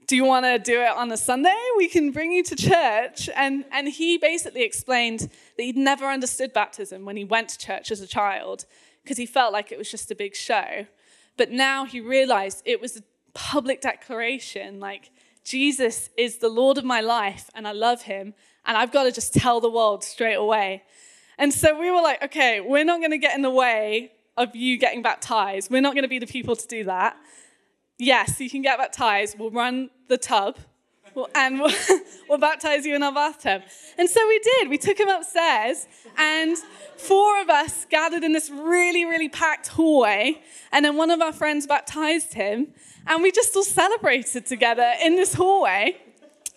do 0.08 0.16
you 0.16 0.26
want 0.26 0.46
to 0.46 0.58
do 0.58 0.82
it 0.82 0.90
on 0.90 1.12
a 1.12 1.16
Sunday? 1.16 1.56
We 1.78 1.88
can 1.88 2.10
bring 2.10 2.32
you 2.32 2.44
to 2.44 2.56
church. 2.56 3.30
And, 3.36 3.66
and 3.72 3.88
he 3.88 4.18
basically 4.18 4.64
explained 4.64 5.30
that 5.58 5.64
he'd 5.64 5.78
never 5.78 6.06
understood 6.06 6.54
baptism 6.54 7.06
when 7.06 7.16
he 7.16 7.24
went 7.24 7.50
to 7.50 7.60
church 7.60 7.92
as 7.92 8.02
a 8.02 8.08
child 8.08 8.66
because 9.04 9.18
he 9.18 9.28
felt 9.28 9.54
like 9.54 9.72
it 9.72 9.78
was 9.78 9.92
just 9.92 10.10
a 10.10 10.16
big 10.16 10.36
show. 10.36 10.88
But 11.38 11.52
now 11.52 11.86
he 11.86 12.02
realized 12.02 12.64
it 12.66 12.82
was 12.82 12.98
a 12.98 13.04
public 13.36 13.82
declaration 13.82 14.80
like, 14.80 15.12
Jesus 15.44 16.10
is 16.18 16.38
the 16.38 16.50
Lord 16.50 16.78
of 16.78 16.86
my 16.86 17.02
life 17.02 17.50
and 17.54 17.68
I 17.68 17.74
love 17.74 18.04
him 18.04 18.34
and 18.66 18.78
I've 18.78 18.92
got 18.92 19.04
to 19.04 19.12
just 19.12 19.34
tell 19.34 19.60
the 19.60 19.70
world 19.70 20.04
straight 20.04 20.36
away. 20.36 20.84
And 21.38 21.54
so 21.54 21.78
we 21.78 21.90
were 21.92 22.02
like, 22.02 22.24
okay, 22.24 22.62
we're 22.62 22.86
not 22.86 23.00
going 23.00 23.12
to 23.12 23.18
get 23.18 23.36
in 23.36 23.42
the 23.42 23.50
way 23.50 24.12
of 24.38 24.56
you 24.56 24.78
getting 24.78 25.02
baptized. 25.02 25.70
We're 25.70 25.82
not 25.82 25.94
going 25.94 26.04
to 26.04 26.10
be 26.10 26.20
the 26.20 26.28
people 26.28 26.56
to 26.56 26.68
do 26.68 26.84
that. 26.86 27.18
Yes, 27.98 28.40
you 28.40 28.50
can 28.50 28.62
get 28.62 28.78
baptized. 28.78 29.38
We'll 29.38 29.52
run 29.52 29.90
the 30.08 30.18
tub. 30.18 30.58
and 31.36 31.60
we'll, 31.60 31.74
we'll 32.30 32.40
baptize 32.40 32.86
you 32.86 32.96
in 32.96 33.04
our 33.04 33.14
bathtub. 33.14 33.62
And 33.98 34.10
so 34.10 34.28
we 34.28 34.40
did. 34.40 34.70
We 34.70 34.78
took 34.78 35.00
him 35.00 35.10
upstairs, 35.10 35.86
and 36.18 36.58
four 36.98 37.40
of 37.42 37.50
us 37.50 37.86
gathered 37.90 38.24
in 38.24 38.34
this 38.34 38.50
really, 38.50 39.06
really 39.06 39.30
packed 39.30 39.68
hallway. 39.68 40.42
And 40.72 40.84
then 40.84 40.98
one 40.98 41.12
of 41.12 41.22
our 41.22 41.34
friends 41.34 41.68
baptized 41.68 42.34
him, 42.34 42.68
and 43.06 43.22
we 43.22 43.32
just 43.32 43.56
all 43.56 43.64
celebrated 43.64 44.46
together 44.46 44.92
in 45.04 45.16
this 45.16 45.34
hallway. 45.34 45.98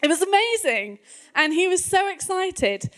It 0.07 0.09
was 0.09 0.23
amazing. 0.23 1.01
And 1.35 1.53
he 1.53 1.67
was 1.67 1.85
so 1.85 2.09
excited. 2.09 2.91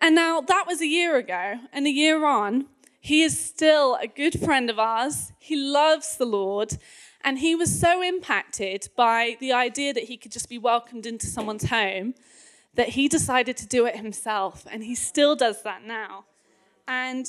And 0.00 0.14
now 0.14 0.40
that 0.42 0.64
was 0.64 0.80
a 0.80 0.86
year 0.86 1.16
ago, 1.16 1.54
and 1.72 1.88
a 1.88 1.90
year 1.90 2.24
on, 2.24 2.66
he 3.00 3.24
is 3.24 3.36
still 3.36 3.96
a 3.96 4.06
good 4.06 4.38
friend 4.38 4.70
of 4.70 4.78
ours. 4.78 5.32
He 5.40 5.56
loves 5.56 6.16
the 6.16 6.24
Lord. 6.24 6.78
And 7.24 7.40
he 7.40 7.56
was 7.56 7.80
so 7.80 8.00
impacted 8.00 8.90
by 8.94 9.38
the 9.40 9.52
idea 9.52 9.92
that 9.92 10.04
he 10.04 10.16
could 10.16 10.30
just 10.30 10.48
be 10.48 10.56
welcomed 10.56 11.04
into 11.04 11.26
someone's 11.26 11.68
home 11.68 12.14
that 12.74 12.90
he 12.90 13.08
decided 13.08 13.56
to 13.56 13.66
do 13.66 13.84
it 13.86 13.96
himself. 13.96 14.64
And 14.70 14.84
he 14.84 14.94
still 14.94 15.34
does 15.34 15.64
that 15.64 15.84
now. 15.84 16.26
And 16.86 17.26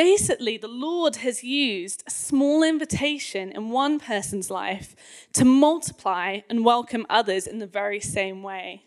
basically, 0.00 0.56
the 0.56 0.66
Lord 0.66 1.16
has 1.16 1.44
used 1.44 2.02
a 2.06 2.10
small 2.10 2.62
invitation 2.62 3.52
in 3.52 3.68
one 3.68 4.00
person's 4.00 4.50
life 4.50 4.96
to 5.34 5.44
multiply 5.44 6.40
and 6.48 6.64
welcome 6.64 7.04
others 7.10 7.46
in 7.46 7.58
the 7.58 7.66
very 7.66 8.00
same 8.00 8.42
way. 8.42 8.86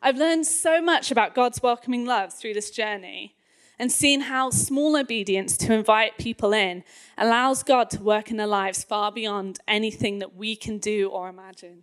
I've 0.00 0.16
learned 0.16 0.46
so 0.46 0.80
much 0.80 1.10
about 1.10 1.34
God's 1.34 1.62
welcoming 1.62 2.06
love 2.06 2.32
through 2.32 2.54
this 2.54 2.70
journey 2.70 3.34
and 3.78 3.92
seen 3.92 4.22
how 4.22 4.48
small 4.48 4.96
obedience 4.96 5.58
to 5.58 5.74
invite 5.74 6.16
people 6.16 6.54
in 6.54 6.82
allows 7.18 7.62
God 7.62 7.90
to 7.90 8.02
work 8.02 8.30
in 8.30 8.38
their 8.38 8.46
lives 8.46 8.82
far 8.82 9.12
beyond 9.12 9.58
anything 9.68 10.18
that 10.20 10.34
we 10.34 10.56
can 10.56 10.78
do 10.78 11.10
or 11.10 11.28
imagine. 11.28 11.82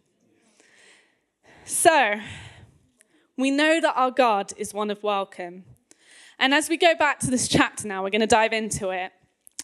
So, 1.65 2.15
we 3.37 3.51
know 3.51 3.79
that 3.79 3.93
our 3.95 4.09
God 4.09 4.53
is 4.57 4.73
one 4.73 4.89
of 4.89 5.03
welcome. 5.03 5.65
And 6.39 6.53
as 6.53 6.69
we 6.69 6.77
go 6.77 6.95
back 6.95 7.19
to 7.19 7.29
this 7.29 7.49
chapter 7.49 7.87
now, 7.87 8.01
we're 8.01 8.09
going 8.09 8.21
to 8.21 8.27
dive 8.27 8.53
into 8.53 8.89
it. 8.89 9.11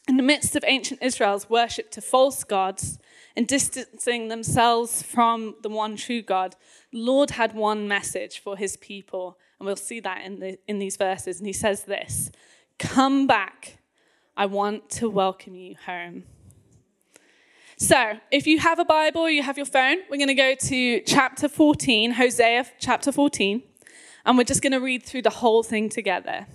In 0.07 0.17
the 0.17 0.23
midst 0.23 0.55
of 0.55 0.63
ancient 0.67 1.01
Israel's 1.01 1.49
worship 1.49 1.89
to 1.91 2.01
false 2.01 2.43
gods 2.43 2.99
and 3.35 3.47
distancing 3.47 4.27
themselves 4.27 5.01
from 5.01 5.55
the 5.63 5.69
one 5.69 5.95
true 5.95 6.21
God, 6.21 6.55
the 6.91 6.99
Lord 6.99 7.31
had 7.31 7.55
one 7.55 7.87
message 7.87 8.39
for 8.39 8.57
his 8.57 8.77
people. 8.77 9.39
And 9.57 9.65
we'll 9.65 9.77
see 9.77 10.01
that 10.01 10.23
in, 10.25 10.39
the, 10.41 10.59
in 10.67 10.79
these 10.79 10.97
verses. 10.97 11.39
And 11.39 11.47
he 11.47 11.53
says 11.53 11.85
this 11.85 12.29
Come 12.77 13.25
back. 13.25 13.79
I 14.37 14.45
want 14.45 14.89
to 14.91 15.09
welcome 15.09 15.55
you 15.55 15.75
home. 15.85 16.25
So, 17.77 18.13
if 18.31 18.47
you 18.47 18.59
have 18.59 18.79
a 18.79 18.85
Bible 18.85 19.29
you 19.29 19.43
have 19.43 19.57
your 19.57 19.65
phone, 19.65 19.97
we're 20.09 20.17
going 20.17 20.27
to 20.27 20.33
go 20.33 20.55
to 20.55 21.01
chapter 21.01 21.47
14, 21.47 22.11
Hosea 22.11 22.65
chapter 22.79 23.11
14, 23.11 23.63
and 24.25 24.37
we're 24.37 24.43
just 24.43 24.61
going 24.61 24.71
to 24.73 24.79
read 24.79 25.03
through 25.03 25.23
the 25.23 25.29
whole 25.29 25.61
thing 25.63 25.89
together, 25.89 26.47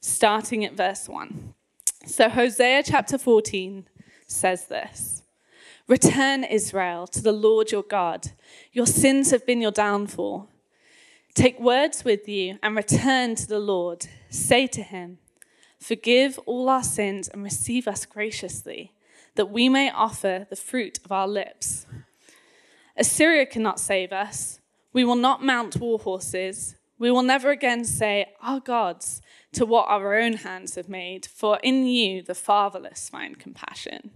starting 0.00 0.64
at 0.64 0.74
verse 0.74 1.08
1. 1.08 1.54
So, 2.06 2.28
Hosea 2.28 2.82
chapter 2.84 3.18
14 3.18 3.86
says 4.26 4.66
this 4.66 5.22
Return, 5.86 6.44
Israel, 6.44 7.06
to 7.08 7.22
the 7.22 7.32
Lord 7.32 7.72
your 7.72 7.82
God. 7.82 8.32
Your 8.72 8.86
sins 8.86 9.30
have 9.30 9.46
been 9.46 9.60
your 9.60 9.72
downfall. 9.72 10.48
Take 11.34 11.60
words 11.60 12.04
with 12.04 12.28
you 12.28 12.58
and 12.62 12.76
return 12.76 13.34
to 13.36 13.46
the 13.46 13.58
Lord. 13.58 14.06
Say 14.28 14.66
to 14.66 14.82
him, 14.82 15.18
Forgive 15.78 16.38
all 16.46 16.68
our 16.68 16.82
sins 16.82 17.28
and 17.28 17.42
receive 17.42 17.86
us 17.86 18.04
graciously, 18.04 18.92
that 19.36 19.50
we 19.50 19.68
may 19.68 19.90
offer 19.90 20.46
the 20.50 20.56
fruit 20.56 20.98
of 21.04 21.12
our 21.12 21.28
lips. 21.28 21.86
Assyria 22.96 23.46
cannot 23.46 23.78
save 23.78 24.12
us. 24.12 24.60
We 24.92 25.04
will 25.04 25.14
not 25.16 25.42
mount 25.42 25.76
war 25.76 25.98
horses. 25.98 26.74
We 26.98 27.10
will 27.10 27.22
never 27.22 27.50
again 27.50 27.84
say, 27.84 28.26
Our 28.42 28.60
gods, 28.60 29.22
to 29.52 29.64
what 29.64 29.88
our 29.88 30.14
own 30.14 30.34
hands 30.34 30.74
have 30.74 30.88
made, 30.88 31.26
for 31.26 31.58
in 31.62 31.86
you 31.86 32.22
the 32.22 32.34
fatherless 32.34 33.08
find 33.08 33.38
compassion. 33.38 34.10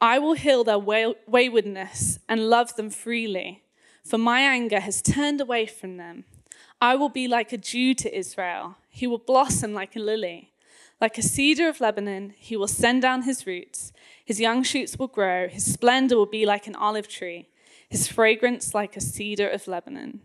I 0.00 0.18
will 0.18 0.34
heal 0.34 0.64
their 0.64 0.78
waywardness 0.78 2.18
and 2.28 2.50
love 2.50 2.74
them 2.74 2.90
freely, 2.90 3.62
for 4.04 4.18
my 4.18 4.40
anger 4.40 4.80
has 4.80 5.00
turned 5.00 5.40
away 5.40 5.66
from 5.66 5.96
them. 5.96 6.24
I 6.80 6.96
will 6.96 7.08
be 7.08 7.28
like 7.28 7.52
a 7.52 7.56
dew 7.56 7.94
to 7.94 8.16
Israel. 8.16 8.76
He 8.88 9.06
will 9.06 9.18
blossom 9.18 9.72
like 9.72 9.94
a 9.94 10.00
lily. 10.00 10.52
Like 11.00 11.18
a 11.18 11.22
cedar 11.22 11.68
of 11.68 11.80
Lebanon, 11.80 12.34
he 12.36 12.56
will 12.56 12.66
send 12.68 13.02
down 13.02 13.22
his 13.22 13.46
roots. 13.46 13.92
His 14.24 14.40
young 14.40 14.64
shoots 14.64 14.98
will 14.98 15.06
grow. 15.08 15.46
His 15.48 15.72
splendor 15.72 16.16
will 16.16 16.26
be 16.26 16.44
like 16.44 16.66
an 16.66 16.74
olive 16.74 17.06
tree, 17.08 17.48
his 17.88 18.08
fragrance 18.08 18.74
like 18.74 18.96
a 18.96 19.00
cedar 19.00 19.48
of 19.48 19.68
Lebanon. 19.68 20.20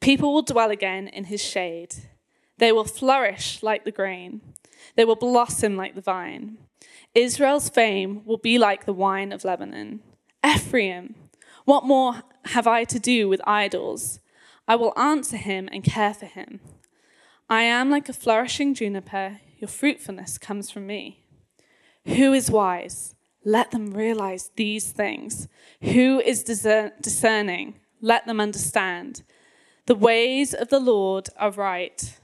People 0.00 0.34
will 0.34 0.42
dwell 0.42 0.70
again 0.70 1.08
in 1.08 1.24
his 1.24 1.42
shade. 1.42 1.94
They 2.62 2.70
will 2.70 2.84
flourish 2.84 3.60
like 3.60 3.84
the 3.84 3.90
grain. 3.90 4.40
They 4.94 5.04
will 5.04 5.16
blossom 5.16 5.76
like 5.76 5.96
the 5.96 6.00
vine. 6.00 6.58
Israel's 7.12 7.68
fame 7.68 8.24
will 8.24 8.36
be 8.36 8.56
like 8.56 8.84
the 8.84 8.92
wine 8.92 9.32
of 9.32 9.44
Lebanon. 9.44 9.98
Ephraim, 10.46 11.16
what 11.64 11.84
more 11.84 12.22
have 12.44 12.68
I 12.68 12.84
to 12.84 13.00
do 13.00 13.28
with 13.28 13.40
idols? 13.48 14.20
I 14.68 14.76
will 14.76 14.96
answer 14.96 15.36
him 15.36 15.68
and 15.72 15.82
care 15.82 16.14
for 16.14 16.26
him. 16.26 16.60
I 17.50 17.62
am 17.62 17.90
like 17.90 18.08
a 18.08 18.12
flourishing 18.12 18.74
juniper. 18.74 19.40
Your 19.58 19.66
fruitfulness 19.66 20.38
comes 20.38 20.70
from 20.70 20.86
me. 20.86 21.24
Who 22.06 22.32
is 22.32 22.48
wise? 22.48 23.16
Let 23.44 23.72
them 23.72 23.90
realize 23.90 24.52
these 24.54 24.92
things. 24.92 25.48
Who 25.80 26.20
is 26.20 26.44
discerning? 26.44 27.80
Let 28.00 28.26
them 28.26 28.38
understand. 28.40 29.24
The 29.86 29.96
ways 29.96 30.54
of 30.54 30.68
the 30.68 30.78
Lord 30.78 31.28
are 31.36 31.50
right. 31.50 32.20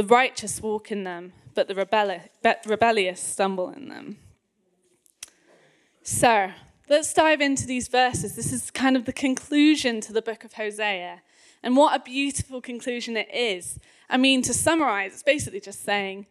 The 0.00 0.06
righteous 0.06 0.62
walk 0.62 0.90
in 0.90 1.04
them, 1.04 1.34
but 1.54 1.68
the 1.68 1.74
rebellious 1.74 3.20
stumble 3.20 3.68
in 3.68 3.90
them. 3.90 4.16
So, 6.02 6.52
let's 6.88 7.12
dive 7.12 7.42
into 7.42 7.66
these 7.66 7.86
verses. 7.86 8.34
This 8.34 8.50
is 8.50 8.70
kind 8.70 8.96
of 8.96 9.04
the 9.04 9.12
conclusion 9.12 10.00
to 10.00 10.14
the 10.14 10.22
book 10.22 10.42
of 10.42 10.54
Hosea. 10.54 11.20
And 11.62 11.76
what 11.76 11.94
a 11.94 12.02
beautiful 12.02 12.62
conclusion 12.62 13.14
it 13.14 13.28
is. 13.30 13.78
I 14.08 14.16
mean, 14.16 14.40
to 14.40 14.54
summarize, 14.54 15.12
it's 15.12 15.22
basically 15.22 15.60
just 15.60 15.84
saying, 15.84 16.24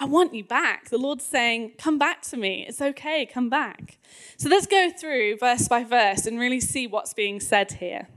I 0.00 0.06
want 0.06 0.34
you 0.34 0.42
back. 0.42 0.88
The 0.88 0.98
Lord's 0.98 1.24
saying, 1.24 1.74
Come 1.78 2.00
back 2.00 2.22
to 2.22 2.36
me. 2.36 2.66
It's 2.66 2.82
okay, 2.82 3.24
come 3.24 3.48
back. 3.48 3.98
So 4.36 4.48
let's 4.48 4.66
go 4.66 4.90
through 4.90 5.36
verse 5.38 5.68
by 5.68 5.84
verse 5.84 6.26
and 6.26 6.40
really 6.40 6.58
see 6.58 6.88
what's 6.88 7.14
being 7.14 7.38
said 7.38 7.74
here. 7.74 8.08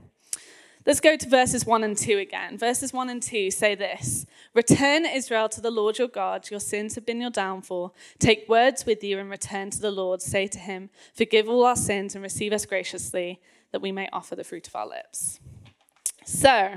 Let's 0.84 1.00
go 1.00 1.16
to 1.16 1.28
verses 1.28 1.66
1 1.66 1.82
and 1.82 1.96
2 1.96 2.18
again. 2.18 2.58
Verses 2.58 2.92
1 2.92 3.10
and 3.10 3.20
2 3.20 3.50
say 3.50 3.74
this 3.74 4.26
Return, 4.56 5.04
Israel, 5.04 5.50
to 5.50 5.60
the 5.60 5.70
Lord 5.70 5.98
your 5.98 6.08
God. 6.08 6.50
Your 6.50 6.60
sins 6.60 6.94
have 6.94 7.04
been 7.04 7.20
your 7.20 7.28
downfall. 7.28 7.94
Take 8.18 8.48
words 8.48 8.86
with 8.86 9.04
you 9.04 9.18
and 9.18 9.28
return 9.28 9.68
to 9.68 9.78
the 9.78 9.90
Lord. 9.90 10.22
Say 10.22 10.46
to 10.46 10.58
him, 10.58 10.88
Forgive 11.12 11.46
all 11.46 11.66
our 11.66 11.76
sins 11.76 12.14
and 12.14 12.22
receive 12.22 12.54
us 12.54 12.64
graciously, 12.64 13.38
that 13.70 13.82
we 13.82 13.92
may 13.92 14.08
offer 14.14 14.34
the 14.34 14.44
fruit 14.44 14.66
of 14.66 14.74
our 14.74 14.88
lips. 14.88 15.40
So, 16.24 16.76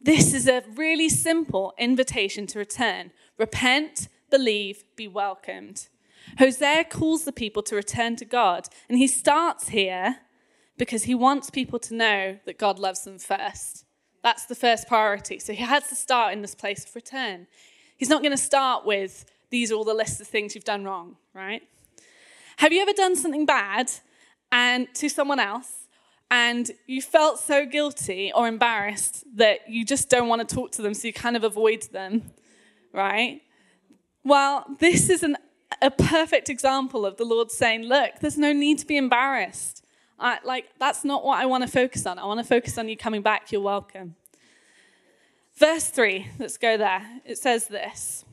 this 0.00 0.32
is 0.32 0.46
a 0.46 0.62
really 0.76 1.08
simple 1.08 1.74
invitation 1.76 2.46
to 2.46 2.60
return. 2.60 3.10
Repent, 3.36 4.06
believe, 4.30 4.84
be 4.94 5.08
welcomed. 5.08 5.88
Hosea 6.38 6.84
calls 6.84 7.24
the 7.24 7.32
people 7.32 7.64
to 7.64 7.74
return 7.74 8.14
to 8.14 8.24
God, 8.24 8.68
and 8.88 8.96
he 8.96 9.08
starts 9.08 9.70
here 9.70 10.18
because 10.78 11.02
he 11.02 11.16
wants 11.16 11.50
people 11.50 11.80
to 11.80 11.96
know 11.96 12.38
that 12.44 12.58
God 12.58 12.78
loves 12.78 13.02
them 13.02 13.18
first. 13.18 13.86
That's 14.22 14.46
the 14.46 14.54
first 14.54 14.86
priority. 14.88 15.38
So 15.38 15.52
he 15.52 15.62
has 15.62 15.88
to 15.88 15.94
start 15.94 16.32
in 16.32 16.42
this 16.42 16.54
place 16.54 16.84
of 16.84 16.94
return. 16.94 17.46
He's 17.96 18.08
not 18.08 18.22
going 18.22 18.32
to 18.32 18.42
start 18.42 18.84
with, 18.84 19.24
these 19.50 19.72
are 19.72 19.74
all 19.74 19.84
the 19.84 19.94
lists 19.94 20.20
of 20.20 20.26
things 20.26 20.54
you've 20.54 20.64
done 20.64 20.84
wrong, 20.84 21.16
right? 21.34 21.62
Have 22.58 22.72
you 22.72 22.82
ever 22.82 22.92
done 22.92 23.16
something 23.16 23.46
bad 23.46 23.90
and 24.52 24.86
to 24.94 25.08
someone 25.08 25.40
else 25.40 25.86
and 26.30 26.70
you 26.86 27.02
felt 27.02 27.40
so 27.40 27.66
guilty 27.66 28.32
or 28.34 28.46
embarrassed 28.46 29.24
that 29.36 29.68
you 29.68 29.84
just 29.84 30.08
don't 30.08 30.28
want 30.28 30.46
to 30.46 30.54
talk 30.54 30.70
to 30.72 30.82
them, 30.82 30.94
so 30.94 31.08
you 31.08 31.12
kind 31.12 31.36
of 31.36 31.42
avoid 31.42 31.82
them, 31.92 32.30
right? 32.92 33.40
Well, 34.24 34.64
this 34.78 35.10
is 35.10 35.22
an, 35.22 35.36
a 35.82 35.90
perfect 35.90 36.48
example 36.48 37.04
of 37.04 37.16
the 37.16 37.24
Lord 37.24 37.50
saying, 37.50 37.82
Look, 37.82 38.20
there's 38.20 38.38
no 38.38 38.52
need 38.52 38.78
to 38.78 38.86
be 38.86 38.96
embarrassed. 38.96 39.79
I, 40.20 40.38
like, 40.44 40.66
that's 40.78 41.04
not 41.04 41.24
what 41.24 41.38
I 41.38 41.46
want 41.46 41.64
to 41.64 41.70
focus 41.70 42.06
on. 42.06 42.18
I 42.18 42.26
want 42.26 42.38
to 42.40 42.46
focus 42.46 42.76
on 42.78 42.88
you 42.88 42.96
coming 42.96 43.22
back. 43.22 43.50
You're 43.50 43.62
welcome. 43.62 44.16
Verse 45.56 45.88
3, 45.88 46.28
let's 46.38 46.56
go 46.56 46.76
there. 46.76 47.20
It 47.24 47.38
says 47.38 47.68
this 47.68 48.24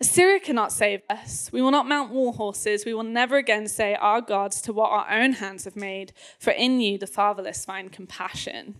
Assyria 0.00 0.40
cannot 0.40 0.72
save 0.72 1.02
us. 1.08 1.50
We 1.52 1.62
will 1.62 1.70
not 1.70 1.86
mount 1.86 2.12
war 2.12 2.32
horses. 2.32 2.84
We 2.84 2.94
will 2.94 3.04
never 3.04 3.36
again 3.36 3.68
say 3.68 3.94
our 3.94 4.20
gods 4.20 4.60
to 4.62 4.72
what 4.72 4.90
our 4.90 5.10
own 5.10 5.32
hands 5.34 5.64
have 5.64 5.76
made, 5.76 6.12
for 6.38 6.50
in 6.50 6.80
you 6.80 6.98
the 6.98 7.06
fatherless 7.06 7.64
find 7.64 7.92
compassion. 7.92 8.76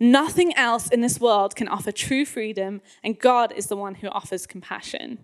Nothing 0.00 0.56
else 0.56 0.88
in 0.88 1.00
this 1.00 1.20
world 1.20 1.54
can 1.54 1.68
offer 1.68 1.92
true 1.92 2.24
freedom, 2.24 2.80
and 3.04 3.18
God 3.18 3.52
is 3.52 3.66
the 3.66 3.76
one 3.76 3.96
who 3.96 4.08
offers 4.08 4.46
compassion. 4.46 5.18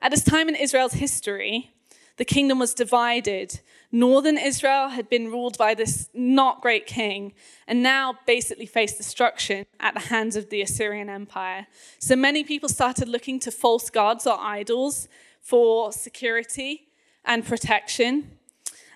At 0.00 0.10
this 0.10 0.22
time 0.22 0.48
in 0.48 0.54
Israel's 0.54 0.94
history, 0.94 1.72
the 2.18 2.24
kingdom 2.24 2.58
was 2.58 2.74
divided. 2.74 3.60
Northern 3.90 4.36
Israel 4.36 4.88
had 4.88 5.08
been 5.08 5.30
ruled 5.30 5.56
by 5.56 5.72
this 5.74 6.10
not 6.12 6.60
great 6.60 6.86
king 6.86 7.32
and 7.66 7.82
now 7.82 8.18
basically 8.26 8.66
faced 8.66 8.98
destruction 8.98 9.64
at 9.80 9.94
the 9.94 10.00
hands 10.00 10.36
of 10.36 10.50
the 10.50 10.60
Assyrian 10.60 11.08
Empire. 11.08 11.66
So 11.98 12.16
many 12.16 12.44
people 12.44 12.68
started 12.68 13.08
looking 13.08 13.38
to 13.40 13.50
false 13.50 13.88
gods 13.88 14.26
or 14.26 14.38
idols 14.38 15.08
for 15.40 15.92
security 15.92 16.88
and 17.24 17.46
protection. 17.46 18.32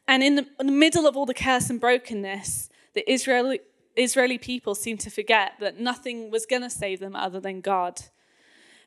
And 0.07 0.23
in 0.23 0.35
the, 0.35 0.47
in 0.59 0.67
the 0.67 0.73
middle 0.73 1.07
of 1.07 1.17
all 1.17 1.27
the 1.27 1.33
chaos 1.33 1.71
and 1.71 1.81
brokenness, 1.81 2.69
the 2.95 3.11
Israeli, 3.11 3.61
Israeli 3.97 4.37
people 4.37 4.75
seemed 4.75 5.01
to 5.01 5.11
forget 5.11 5.53
that 5.61 5.81
nothing 5.81 6.31
was 6.31 6.45
going 6.45 6.63
to 6.63 6.71
save 6.71 6.99
them 6.99 7.15
other 7.15 7.41
than 7.41 7.61
God. 7.61 8.03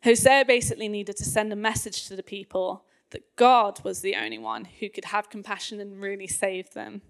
Hosea 0.04 0.46
basically 0.46 0.88
needed 0.88 1.15
to 1.18 1.24
send 1.24 1.51
a 1.51 1.56
message 1.56 2.08
to 2.08 2.15
the 2.15 2.22
people 2.22 2.85
that 3.12 3.35
God 3.35 3.83
was 3.83 4.01
the 4.01 4.15
only 4.15 4.38
one 4.38 4.65
who 4.65 4.89
could 4.89 5.05
have 5.05 5.29
compassion 5.29 5.79
and 5.79 6.01
really 6.01 6.27
save 6.27 6.71
them. 6.71 7.01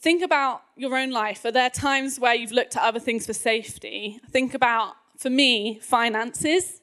Think 0.00 0.22
about 0.22 0.62
your 0.76 0.96
own 0.96 1.10
life. 1.10 1.44
Are 1.44 1.50
there 1.50 1.70
times 1.70 2.20
where 2.20 2.34
you've 2.34 2.52
looked 2.52 2.76
at 2.76 2.82
other 2.82 3.00
things 3.00 3.26
for 3.26 3.32
safety? 3.32 4.20
Think 4.30 4.54
about, 4.54 4.94
for 5.16 5.30
me, 5.30 5.78
finances. 5.80 6.80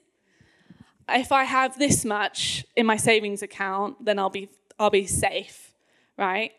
If 1.08 1.32
I 1.32 1.44
have 1.44 1.78
this 1.78 2.04
much 2.04 2.66
in 2.76 2.86
my 2.86 2.98
savings 2.98 3.42
account, 3.42 4.04
then 4.04 4.18
I'll 4.18 4.30
be, 4.30 4.50
I'll 4.80 4.90
be 4.90 5.06
safe, 5.06 5.74
right? 6.18 6.52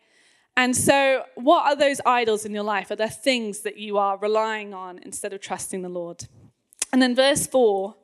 And 0.56 0.76
so, 0.76 1.24
what 1.34 1.66
are 1.66 1.74
those 1.74 2.00
idols 2.06 2.44
in 2.44 2.54
your 2.54 2.62
life? 2.62 2.90
Are 2.90 2.96
there 2.96 3.08
things 3.08 3.60
that 3.60 3.76
you 3.76 3.98
are 3.98 4.16
relying 4.16 4.72
on 4.72 5.00
instead 5.02 5.32
of 5.32 5.40
trusting 5.40 5.82
the 5.82 5.88
Lord? 5.88 6.26
And 6.92 7.02
then 7.02 7.16
verse 7.16 7.46
4 7.48 7.96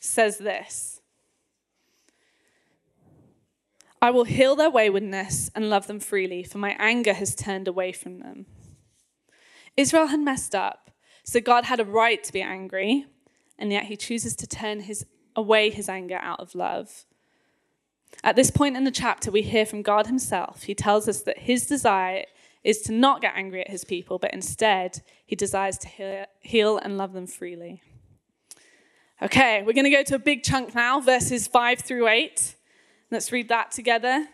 says 0.00 0.36
this 0.36 0.97
I 4.00 4.10
will 4.10 4.24
heal 4.24 4.54
their 4.54 4.70
waywardness 4.70 5.50
and 5.54 5.70
love 5.70 5.86
them 5.86 6.00
freely, 6.00 6.42
for 6.42 6.58
my 6.58 6.76
anger 6.78 7.12
has 7.14 7.34
turned 7.34 7.66
away 7.66 7.92
from 7.92 8.20
them. 8.20 8.46
Israel 9.76 10.06
had 10.06 10.20
messed 10.20 10.54
up, 10.54 10.90
so 11.24 11.40
God 11.40 11.64
had 11.64 11.80
a 11.80 11.84
right 11.84 12.22
to 12.24 12.32
be 12.32 12.42
angry, 12.42 13.06
and 13.58 13.72
yet 13.72 13.84
he 13.84 13.96
chooses 13.96 14.36
to 14.36 14.46
turn 14.46 14.80
his, 14.80 15.04
away 15.34 15.70
his 15.70 15.88
anger 15.88 16.18
out 16.20 16.40
of 16.40 16.54
love. 16.54 17.04
At 18.22 18.36
this 18.36 18.50
point 18.50 18.76
in 18.76 18.84
the 18.84 18.90
chapter, 18.90 19.30
we 19.30 19.42
hear 19.42 19.66
from 19.66 19.82
God 19.82 20.06
himself. 20.06 20.62
He 20.62 20.74
tells 20.74 21.08
us 21.08 21.22
that 21.22 21.38
his 21.38 21.66
desire 21.66 22.24
is 22.64 22.82
to 22.82 22.92
not 22.92 23.20
get 23.20 23.34
angry 23.36 23.60
at 23.60 23.70
his 23.70 23.84
people, 23.84 24.18
but 24.18 24.32
instead, 24.32 25.02
he 25.26 25.36
desires 25.36 25.78
to 25.78 26.26
heal 26.40 26.78
and 26.78 26.96
love 26.96 27.12
them 27.12 27.26
freely. 27.26 27.82
Okay, 29.20 29.62
we're 29.64 29.72
going 29.72 29.84
to 29.84 29.90
go 29.90 30.02
to 30.04 30.14
a 30.14 30.20
big 30.20 30.42
chunk 30.44 30.74
now, 30.74 31.00
verses 31.00 31.46
5 31.48 31.80
through 31.80 32.06
8. 32.08 32.54
Let's 33.10 33.32
read 33.32 33.48
that 33.48 33.70
together. 33.70 34.26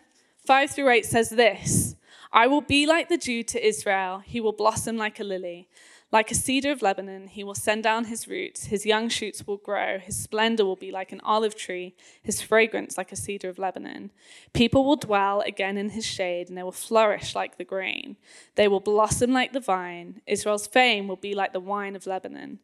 5 0.45 0.71
through 0.71 0.89
8 0.89 1.05
says 1.05 1.29
this 1.29 1.95
I 2.33 2.47
will 2.47 2.61
be 2.61 2.85
like 2.85 3.07
the 3.07 3.17
dew 3.17 3.43
to 3.43 3.65
Israel, 3.65 4.19
he 4.19 4.41
will 4.41 4.51
blossom 4.51 4.97
like 4.97 5.19
a 5.19 5.23
lily. 5.23 5.69
Like 6.11 6.29
a 6.29 6.35
cedar 6.35 6.71
of 6.71 6.81
Lebanon, 6.81 7.27
he 7.27 7.43
will 7.43 7.55
send 7.55 7.83
down 7.83 8.05
his 8.05 8.27
roots, 8.27 8.65
his 8.65 8.85
young 8.85 9.09
shoots 9.09 9.47
will 9.47 9.57
grow, 9.57 9.97
his 9.97 10.21
splendor 10.21 10.63
will 10.63 10.75
be 10.75 10.91
like 10.91 11.11
an 11.11 11.19
olive 11.23 11.55
tree, 11.55 11.95
his 12.21 12.41
fragrance 12.41 12.97
like 12.97 13.11
a 13.11 13.15
cedar 13.15 13.49
of 13.49 13.57
Lebanon. 13.57 14.11
People 14.53 14.85
will 14.85 14.95
dwell 14.97 15.41
again 15.41 15.77
in 15.77 15.89
his 15.89 16.05
shade, 16.05 16.47
and 16.47 16.57
they 16.57 16.63
will 16.63 16.71
flourish 16.71 17.35
like 17.35 17.57
the 17.57 17.63
grain. 17.63 18.17
They 18.55 18.67
will 18.67 18.79
blossom 18.79 19.31
like 19.31 19.51
the 19.51 19.59
vine. 19.59 20.21
Israel's 20.27 20.67
fame 20.67 21.07
will 21.07 21.15
be 21.15 21.33
like 21.33 21.53
the 21.53 21.59
wine 21.59 21.95
of 21.95 22.05
Lebanon. 22.05 22.59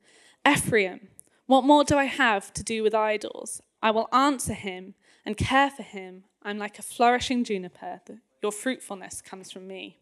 Ephraim, 0.47 1.07
what 1.45 1.63
more 1.63 1.83
do 1.83 1.97
I 1.97 2.05
have 2.05 2.53
to 2.53 2.63
do 2.63 2.83
with 2.83 2.93
idols? 2.93 3.61
I 3.81 3.91
will 3.91 4.07
answer 4.13 4.53
him 4.53 4.93
and 5.25 5.37
care 5.37 5.69
for 5.69 5.83
him. 5.83 6.23
I'm 6.43 6.57
like 6.57 6.79
a 6.79 6.81
flourishing 6.81 7.43
juniper. 7.43 8.01
Your 8.41 8.51
fruitfulness 8.51 9.21
comes 9.21 9.51
from 9.51 9.67
me. 9.67 9.97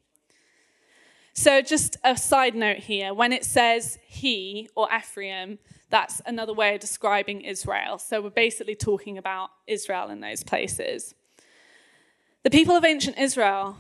So, 1.34 1.62
just 1.62 1.98
a 2.04 2.18
side 2.18 2.56
note 2.56 2.78
here 2.78 3.14
when 3.14 3.32
it 3.32 3.46
says 3.46 3.98
he 4.06 4.70
or 4.76 4.90
Ephraim, 4.94 5.60
that's 5.90 6.22
another 6.26 6.54
way 6.54 6.76
of 6.76 6.82
describing 6.82 7.42
Israel. 7.42 7.98
So, 7.98 8.22
we're 8.22 8.30
basically 8.30 8.76
talking 8.76 9.18
about 9.18 9.52
Israel 9.68 10.10
in 10.10 10.20
those 10.20 10.44
places. 10.44 11.16
The 12.44 12.50
people 12.50 12.76
of 12.76 12.84
ancient 12.84 13.18
Israel 13.18 13.78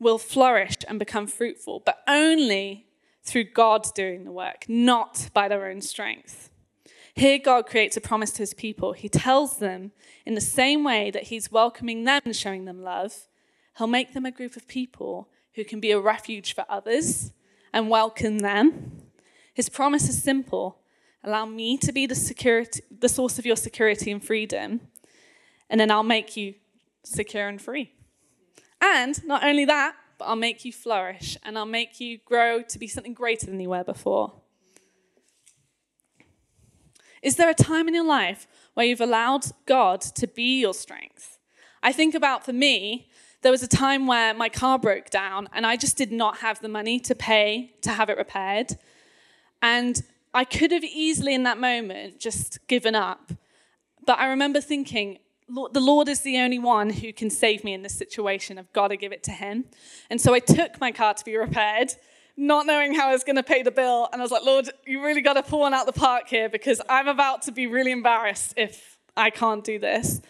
will 0.00 0.18
flourish 0.18 0.76
and 0.86 0.98
become 0.98 1.26
fruitful, 1.26 1.82
but 1.84 2.02
only 2.06 2.86
through 3.22 3.44
God 3.44 3.86
doing 3.94 4.24
the 4.24 4.32
work, 4.32 4.64
not 4.68 5.30
by 5.34 5.48
their 5.48 5.66
own 5.66 5.80
strength. 5.80 6.50
Here, 7.18 7.40
God 7.40 7.66
creates 7.66 7.96
a 7.96 8.00
promise 8.00 8.30
to 8.30 8.38
his 8.38 8.54
people. 8.54 8.92
He 8.92 9.08
tells 9.08 9.56
them, 9.56 9.90
in 10.24 10.36
the 10.36 10.40
same 10.40 10.84
way 10.84 11.10
that 11.10 11.24
he's 11.24 11.50
welcoming 11.50 12.04
them 12.04 12.22
and 12.24 12.36
showing 12.36 12.64
them 12.64 12.80
love, 12.80 13.26
he'll 13.76 13.88
make 13.88 14.14
them 14.14 14.24
a 14.24 14.30
group 14.30 14.54
of 14.54 14.68
people 14.68 15.28
who 15.54 15.64
can 15.64 15.80
be 15.80 15.90
a 15.90 15.98
refuge 15.98 16.54
for 16.54 16.64
others 16.68 17.32
and 17.72 17.90
welcome 17.90 18.38
them. 18.38 19.02
His 19.52 19.68
promise 19.68 20.08
is 20.08 20.22
simple 20.22 20.78
allow 21.24 21.44
me 21.44 21.76
to 21.78 21.90
be 21.90 22.06
the, 22.06 22.14
security, 22.14 22.82
the 22.96 23.08
source 23.08 23.36
of 23.36 23.44
your 23.44 23.56
security 23.56 24.12
and 24.12 24.24
freedom, 24.24 24.80
and 25.68 25.80
then 25.80 25.90
I'll 25.90 26.04
make 26.04 26.36
you 26.36 26.54
secure 27.02 27.48
and 27.48 27.60
free. 27.60 27.90
And 28.80 29.26
not 29.26 29.42
only 29.42 29.64
that, 29.64 29.96
but 30.18 30.26
I'll 30.26 30.36
make 30.36 30.64
you 30.64 30.72
flourish 30.72 31.36
and 31.42 31.58
I'll 31.58 31.66
make 31.66 31.98
you 31.98 32.18
grow 32.24 32.62
to 32.62 32.78
be 32.78 32.86
something 32.86 33.12
greater 33.12 33.46
than 33.46 33.58
you 33.58 33.70
were 33.70 33.82
before. 33.82 34.34
Is 37.22 37.36
there 37.36 37.50
a 37.50 37.54
time 37.54 37.88
in 37.88 37.94
your 37.94 38.06
life 38.06 38.46
where 38.74 38.86
you've 38.86 39.00
allowed 39.00 39.46
God 39.66 40.00
to 40.00 40.26
be 40.26 40.60
your 40.60 40.74
strength? 40.74 41.38
I 41.82 41.92
think 41.92 42.14
about 42.14 42.44
for 42.44 42.52
me, 42.52 43.08
there 43.42 43.52
was 43.52 43.62
a 43.62 43.68
time 43.68 44.06
where 44.06 44.34
my 44.34 44.48
car 44.48 44.78
broke 44.78 45.10
down 45.10 45.48
and 45.52 45.66
I 45.66 45.76
just 45.76 45.96
did 45.96 46.10
not 46.10 46.38
have 46.38 46.60
the 46.60 46.68
money 46.68 46.98
to 47.00 47.14
pay 47.14 47.74
to 47.82 47.90
have 47.90 48.10
it 48.10 48.18
repaired. 48.18 48.76
And 49.62 50.02
I 50.34 50.44
could 50.44 50.72
have 50.72 50.84
easily 50.84 51.34
in 51.34 51.44
that 51.44 51.58
moment 51.58 52.18
just 52.18 52.66
given 52.66 52.94
up. 52.94 53.32
But 54.04 54.18
I 54.18 54.26
remember 54.26 54.60
thinking, 54.60 55.18
the 55.48 55.80
Lord 55.80 56.08
is 56.08 56.20
the 56.20 56.38
only 56.38 56.58
one 56.58 56.90
who 56.90 57.12
can 57.12 57.30
save 57.30 57.64
me 57.64 57.72
in 57.72 57.82
this 57.82 57.94
situation. 57.94 58.58
I've 58.58 58.72
got 58.72 58.88
to 58.88 58.96
give 58.96 59.12
it 59.12 59.22
to 59.24 59.30
Him. 59.30 59.64
And 60.10 60.20
so 60.20 60.34
I 60.34 60.40
took 60.40 60.78
my 60.80 60.92
car 60.92 61.14
to 61.14 61.24
be 61.24 61.36
repaired 61.36 61.94
not 62.38 62.66
knowing 62.66 62.94
how 62.94 63.08
I 63.08 63.12
was 63.12 63.24
going 63.24 63.36
to 63.36 63.42
pay 63.42 63.62
the 63.62 63.72
bill. 63.72 64.08
And 64.12 64.22
I 64.22 64.24
was 64.24 64.30
like, 64.30 64.44
Lord, 64.44 64.70
you 64.86 65.04
really 65.04 65.20
got 65.20 65.34
to 65.34 65.42
pull 65.42 65.60
one 65.60 65.74
out 65.74 65.86
the 65.86 65.92
park 65.92 66.28
here 66.28 66.48
because 66.48 66.80
I'm 66.88 67.08
about 67.08 67.42
to 67.42 67.52
be 67.52 67.66
really 67.66 67.90
embarrassed 67.90 68.54
if 68.56 68.96
I 69.16 69.30
can't 69.30 69.64
do 69.64 69.80
this. 69.80 70.20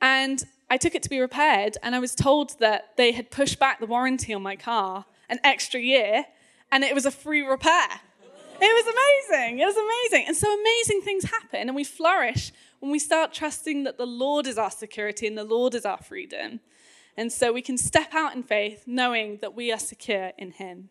And 0.00 0.42
I 0.70 0.76
took 0.76 0.94
it 0.94 1.02
to 1.02 1.10
be 1.10 1.20
repaired, 1.20 1.76
and 1.82 1.94
I 1.94 1.98
was 1.98 2.14
told 2.14 2.58
that 2.60 2.96
they 2.96 3.12
had 3.12 3.30
pushed 3.30 3.58
back 3.58 3.78
the 3.78 3.86
warranty 3.86 4.32
on 4.32 4.42
my 4.42 4.56
car 4.56 5.04
an 5.28 5.38
extra 5.44 5.80
year, 5.80 6.24
and 6.70 6.84
it 6.84 6.94
was 6.94 7.04
a 7.04 7.10
free 7.10 7.42
repair. 7.42 7.88
It 8.60 8.86
was 8.86 9.28
amazing. 9.30 9.58
It 9.58 9.66
was 9.66 9.76
amazing. 9.76 10.28
And 10.28 10.36
so 10.36 10.52
amazing 10.52 11.02
things 11.02 11.24
happen, 11.24 11.68
and 11.68 11.74
we 11.74 11.84
flourish 11.84 12.52
when 12.80 12.90
we 12.90 12.98
start 12.98 13.32
trusting 13.32 13.84
that 13.84 13.98
the 13.98 14.06
Lord 14.06 14.46
is 14.46 14.56
our 14.56 14.70
security 14.70 15.26
and 15.26 15.36
the 15.36 15.44
Lord 15.44 15.74
is 15.74 15.84
our 15.84 15.98
freedom. 15.98 16.60
And 17.16 17.30
so 17.30 17.52
we 17.52 17.62
can 17.62 17.76
step 17.76 18.14
out 18.14 18.34
in 18.34 18.42
faith 18.42 18.84
knowing 18.86 19.38
that 19.42 19.54
we 19.54 19.72
are 19.72 19.78
secure 19.78 20.32
in 20.38 20.52
Him. 20.52 20.88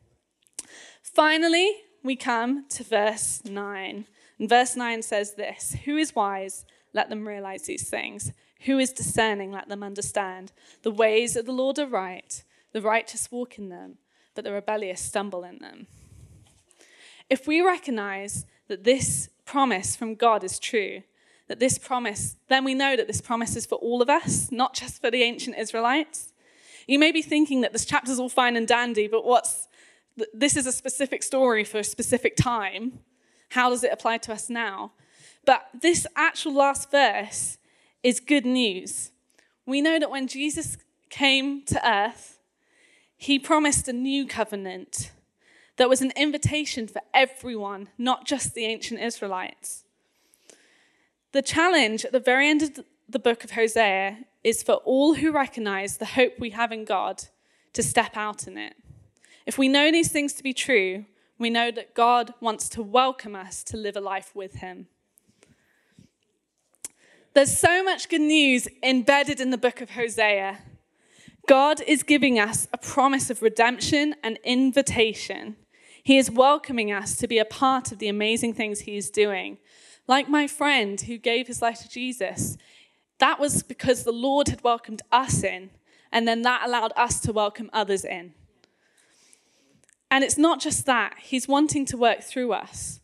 Finally, 1.01 1.71
we 2.03 2.15
come 2.15 2.65
to 2.69 2.83
verse 2.83 3.41
9. 3.45 4.05
And 4.39 4.49
verse 4.49 4.75
9 4.75 5.01
says 5.01 5.35
this 5.35 5.75
Who 5.85 5.97
is 5.97 6.15
wise? 6.15 6.65
Let 6.93 7.09
them 7.09 7.27
realize 7.27 7.63
these 7.63 7.89
things. 7.89 8.31
Who 8.65 8.77
is 8.77 8.91
discerning? 8.91 9.51
Let 9.51 9.69
them 9.69 9.83
understand. 9.83 10.51
The 10.83 10.91
ways 10.91 11.35
of 11.35 11.45
the 11.45 11.51
Lord 11.51 11.79
are 11.79 11.87
right. 11.87 12.43
The 12.73 12.81
righteous 12.81 13.31
walk 13.31 13.57
in 13.57 13.69
them, 13.69 13.97
but 14.35 14.43
the 14.43 14.51
rebellious 14.51 15.01
stumble 15.01 15.43
in 15.43 15.59
them. 15.59 15.87
If 17.29 17.47
we 17.47 17.61
recognize 17.61 18.45
that 18.67 18.83
this 18.83 19.29
promise 19.45 19.95
from 19.95 20.15
God 20.15 20.43
is 20.43 20.59
true, 20.59 21.03
that 21.47 21.59
this 21.59 21.77
promise, 21.77 22.37
then 22.47 22.63
we 22.63 22.73
know 22.73 22.95
that 22.95 23.07
this 23.07 23.21
promise 23.21 23.55
is 23.55 23.65
for 23.65 23.75
all 23.75 24.01
of 24.01 24.09
us, 24.09 24.51
not 24.51 24.73
just 24.73 25.01
for 25.01 25.11
the 25.11 25.23
ancient 25.23 25.57
Israelites. 25.57 26.31
You 26.87 26.97
may 26.97 27.11
be 27.11 27.21
thinking 27.21 27.61
that 27.61 27.73
this 27.73 27.85
chapter's 27.85 28.19
all 28.19 28.29
fine 28.29 28.55
and 28.55 28.67
dandy, 28.67 29.07
but 29.07 29.25
what's 29.25 29.67
this 30.33 30.55
is 30.55 30.65
a 30.65 30.71
specific 30.71 31.23
story 31.23 31.63
for 31.63 31.79
a 31.79 31.83
specific 31.83 32.35
time. 32.35 32.99
How 33.49 33.69
does 33.69 33.83
it 33.83 33.91
apply 33.91 34.17
to 34.19 34.33
us 34.33 34.49
now? 34.49 34.93
But 35.45 35.65
this 35.73 36.05
actual 36.15 36.53
last 36.53 36.91
verse 36.91 37.57
is 38.03 38.19
good 38.19 38.45
news. 38.45 39.11
We 39.65 39.81
know 39.81 39.99
that 39.99 40.11
when 40.11 40.27
Jesus 40.27 40.77
came 41.09 41.63
to 41.65 41.89
earth, 41.89 42.39
he 43.17 43.37
promised 43.37 43.87
a 43.87 43.93
new 43.93 44.25
covenant 44.25 45.11
that 45.77 45.89
was 45.89 46.01
an 46.01 46.11
invitation 46.15 46.87
for 46.87 47.01
everyone, 47.13 47.89
not 47.97 48.25
just 48.25 48.53
the 48.53 48.65
ancient 48.65 48.99
Israelites. 48.99 49.83
The 51.31 51.41
challenge 51.41 52.03
at 52.05 52.11
the 52.11 52.19
very 52.19 52.49
end 52.49 52.61
of 52.61 52.79
the 53.07 53.19
book 53.19 53.43
of 53.43 53.51
Hosea 53.51 54.25
is 54.43 54.63
for 54.63 54.75
all 54.75 55.15
who 55.15 55.31
recognize 55.31 55.97
the 55.97 56.05
hope 56.05 56.33
we 56.39 56.49
have 56.51 56.71
in 56.71 56.85
God 56.85 57.23
to 57.73 57.83
step 57.83 58.17
out 58.17 58.47
in 58.47 58.57
it. 58.57 58.75
If 59.45 59.57
we 59.57 59.67
know 59.67 59.91
these 59.91 60.11
things 60.11 60.33
to 60.33 60.43
be 60.43 60.53
true, 60.53 61.05
we 61.37 61.49
know 61.49 61.71
that 61.71 61.95
God 61.95 62.33
wants 62.39 62.69
to 62.69 62.83
welcome 62.83 63.35
us 63.35 63.63
to 63.65 63.77
live 63.77 63.97
a 63.97 64.01
life 64.01 64.35
with 64.35 64.55
Him. 64.55 64.87
There's 67.33 67.57
so 67.57 67.83
much 67.83 68.09
good 68.09 68.21
news 68.21 68.67
embedded 68.83 69.39
in 69.39 69.51
the 69.51 69.57
book 69.57 69.81
of 69.81 69.91
Hosea. 69.91 70.59
God 71.47 71.81
is 71.87 72.03
giving 72.03 72.39
us 72.39 72.67
a 72.71 72.77
promise 72.77 73.29
of 73.29 73.41
redemption 73.41 74.15
and 74.23 74.37
invitation. 74.43 75.55
He 76.03 76.17
is 76.17 76.29
welcoming 76.29 76.91
us 76.91 77.15
to 77.17 77.27
be 77.27 77.39
a 77.39 77.45
part 77.45 77.91
of 77.91 77.99
the 77.99 78.09
amazing 78.09 78.53
things 78.53 78.81
He 78.81 78.97
is 78.97 79.09
doing. 79.09 79.57
Like 80.07 80.29
my 80.29 80.45
friend 80.47 80.99
who 80.99 81.17
gave 81.17 81.47
his 81.47 81.61
life 81.61 81.79
to 81.81 81.89
Jesus, 81.89 82.57
that 83.19 83.39
was 83.39 83.63
because 83.63 84.03
the 84.03 84.11
Lord 84.11 84.49
had 84.49 84.63
welcomed 84.63 85.01
us 85.11 85.43
in, 85.43 85.69
and 86.11 86.27
then 86.27 86.41
that 86.41 86.63
allowed 86.65 86.91
us 86.95 87.19
to 87.21 87.31
welcome 87.31 87.69
others 87.71 88.03
in. 88.03 88.33
And 90.11 90.25
it's 90.25 90.37
not 90.37 90.59
just 90.59 90.85
that, 90.85 91.15
He's 91.19 91.47
wanting 91.47 91.85
to 91.85 91.97
work 91.97 92.21
through 92.21 92.51
us. 92.51 92.99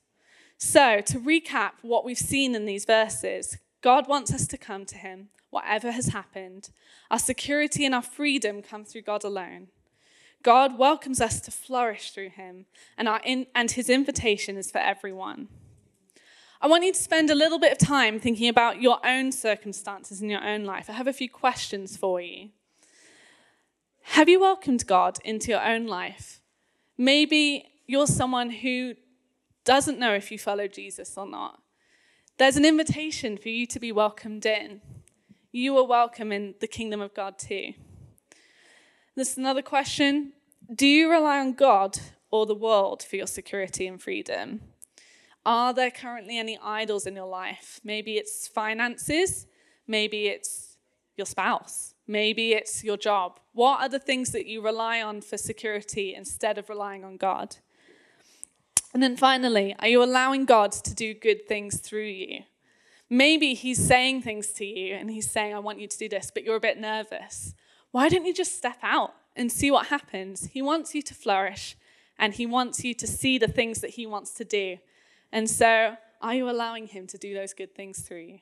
So, 0.58 1.00
to 1.02 1.20
recap 1.20 1.72
what 1.82 2.04
we've 2.04 2.18
seen 2.18 2.54
in 2.54 2.66
these 2.66 2.84
verses, 2.84 3.58
God 3.82 4.08
wants 4.08 4.34
us 4.34 4.46
to 4.48 4.58
come 4.58 4.86
to 4.86 4.98
Him, 4.98 5.30
whatever 5.50 5.92
has 5.92 6.08
happened. 6.08 6.70
Our 7.10 7.20
security 7.20 7.86
and 7.86 7.96
our 7.96 8.02
freedom 8.02 8.62
come 8.62 8.84
through 8.84 9.04
God 9.04 9.24
alone. 9.24 9.70
God 10.44 10.78
welcomes 10.78 11.22
us 11.22 11.40
to 11.42 11.52
flourish 11.52 12.12
through 12.12 12.30
Him, 12.30 12.66
and, 12.98 13.08
our 13.08 13.22
in, 13.24 13.48
and 13.56 13.72
His 13.72 13.90
invitation 13.90 14.58
is 14.58 14.70
for 14.70 14.80
everyone. 14.80 15.48
I 16.60 16.68
want 16.68 16.84
you 16.84 16.92
to 16.92 17.00
spend 17.00 17.30
a 17.30 17.36
little 17.36 17.60
bit 17.60 17.72
of 17.72 17.78
time 17.78 18.20
thinking 18.20 18.50
about 18.50 18.82
your 18.82 19.00
own 19.06 19.32
circumstances 19.32 20.22
in 20.22 20.30
your 20.30 20.44
own 20.44 20.66
life. 20.66 20.90
I 20.90 20.94
have 20.94 21.08
a 21.08 21.14
few 21.14 21.30
questions 21.30 21.96
for 21.96 22.20
you. 22.20 22.50
Have 24.02 24.28
you 24.28 24.42
welcomed 24.42 24.88
God 24.88 25.20
into 25.24 25.52
your 25.52 25.64
own 25.64 25.86
life? 25.86 26.42
Maybe 26.98 27.66
you're 27.86 28.08
someone 28.08 28.50
who 28.50 28.96
doesn't 29.66 30.00
know 30.00 30.14
if 30.14 30.32
you 30.32 30.40
follow 30.40 30.68
Jesus 30.68 31.18
or 31.18 31.28
not. 31.28 31.62
There's 32.38 32.58
an 32.58 32.66
invitation 32.66 33.38
for 33.38 33.50
you 33.50 33.66
to 33.68 33.80
be 33.80 33.92
welcomed 33.92 34.46
in. 34.46 34.82
You 35.52 35.78
are 35.78 35.86
welcome 35.86 36.32
in 36.32 36.56
the 36.60 36.68
kingdom 36.68 37.02
of 37.02 37.14
God 37.14 37.40
too. 37.40 37.74
This 39.16 39.32
is 39.32 39.38
another 39.38 39.62
question. 39.62 40.34
Do 40.74 40.86
you 40.86 41.10
rely 41.10 41.40
on 41.40 41.54
God 41.54 42.00
or 42.30 42.46
the 42.46 42.56
world 42.56 43.02
for 43.04 43.16
your 43.16 43.28
security 43.28 43.88
and 43.88 44.02
freedom? 44.02 44.62
Are 45.46 45.74
there 45.74 45.92
currently 45.92 46.38
any 46.38 46.60
idols 46.62 47.08
in 47.08 47.16
your 47.16 47.28
life? 47.28 47.80
Maybe 47.84 48.18
it's 48.18 48.48
finances, 48.48 49.48
maybe 49.88 50.28
it's 50.28 50.78
your 51.16 51.26
spouse, 51.26 51.94
maybe 52.08 52.54
it's 52.54 52.84
your 52.84 52.98
job. 52.98 53.40
What 53.54 53.82
are 53.82 53.90
the 53.90 54.00
things 54.00 54.32
that 54.32 54.46
you 54.46 54.62
rely 54.62 55.02
on 55.02 55.22
for 55.22 55.38
security 55.38 56.16
instead 56.16 56.58
of 56.58 56.70
relying 56.70 57.04
on 57.04 57.18
God? 57.18 57.58
And 58.94 59.04
then 59.04 59.18
finally, 59.18 59.76
are 59.80 59.88
you 59.88 60.02
allowing 60.02 60.46
God 60.46 60.72
to 60.72 60.94
do 60.94 61.14
good 61.14 61.48
things 61.48 61.80
through 61.80 62.06
you? 62.06 62.44
Maybe 63.10 63.54
He's 63.54 63.86
saying 63.86 64.22
things 64.22 64.48
to 64.54 64.66
you 64.66 64.96
and 64.96 65.12
He's 65.12 65.30
saying, 65.30 65.54
I 65.54 65.60
want 65.60 65.80
you 65.80 65.88
to 65.88 65.98
do 65.98 66.10
this, 66.10 66.32
but 66.34 66.44
you're 66.44 66.56
a 66.56 66.62
bit 66.62 66.80
nervous. 66.80 67.54
Why 67.92 68.10
don't 68.10 68.26
you 68.26 68.34
just 68.34 68.58
step 68.58 68.78
out 68.82 69.14
and 69.36 69.52
see 69.52 69.72
what 69.72 69.88
happens? 69.88 70.48
He 70.48 70.62
wants 70.62 70.96
you 70.96 71.02
to 71.04 71.14
flourish 71.14 71.78
and 72.18 72.34
He 72.34 72.46
wants 72.46 72.84
you 72.84 72.94
to 72.96 73.08
see 73.08 73.38
the 73.38 73.48
things 73.48 73.82
that 73.82 73.92
He 73.92 74.06
wants 74.06 74.34
to 74.36 74.46
do. 74.46 74.78
And 75.32 75.50
so, 75.50 75.96
are 76.22 76.34
you 76.34 76.50
allowing 76.50 76.88
Him 76.88 77.08
to 77.08 77.18
do 77.18 77.34
those 77.34 77.54
good 77.54 77.76
things 77.76 78.00
through 78.00 78.22
you? 78.22 78.40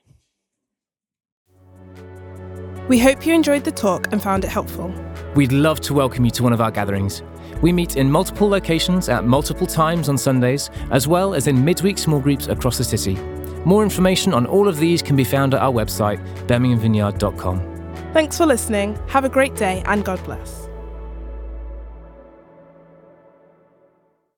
We 2.88 3.00
hope 3.00 3.26
you 3.26 3.34
enjoyed 3.34 3.64
the 3.64 3.72
talk 3.72 4.12
and 4.12 4.22
found 4.22 4.44
it 4.44 4.48
helpful. 4.48 4.94
We'd 5.34 5.50
love 5.50 5.80
to 5.82 5.94
welcome 5.94 6.24
you 6.24 6.30
to 6.32 6.42
one 6.44 6.52
of 6.52 6.60
our 6.60 6.70
gatherings. 6.70 7.22
We 7.60 7.72
meet 7.72 7.96
in 7.96 8.10
multiple 8.10 8.48
locations 8.48 9.08
at 9.08 9.24
multiple 9.24 9.66
times 9.66 10.08
on 10.08 10.16
Sundays, 10.16 10.70
as 10.92 11.08
well 11.08 11.34
as 11.34 11.48
in 11.48 11.64
midweek 11.64 11.98
small 11.98 12.20
groups 12.20 12.46
across 12.46 12.78
the 12.78 12.84
city. 12.84 13.14
More 13.64 13.82
information 13.82 14.32
on 14.32 14.46
all 14.46 14.68
of 14.68 14.78
these 14.78 15.02
can 15.02 15.16
be 15.16 15.24
found 15.24 15.52
at 15.54 15.62
our 15.62 15.72
website, 15.72 16.24
birminghamvineyard.com. 16.46 18.12
Thanks 18.12 18.36
for 18.36 18.46
listening. 18.46 18.96
Have 19.08 19.24
a 19.24 19.28
great 19.28 19.56
day 19.56 19.82
and 19.86 20.04
God 20.04 20.22
bless. 20.24 20.65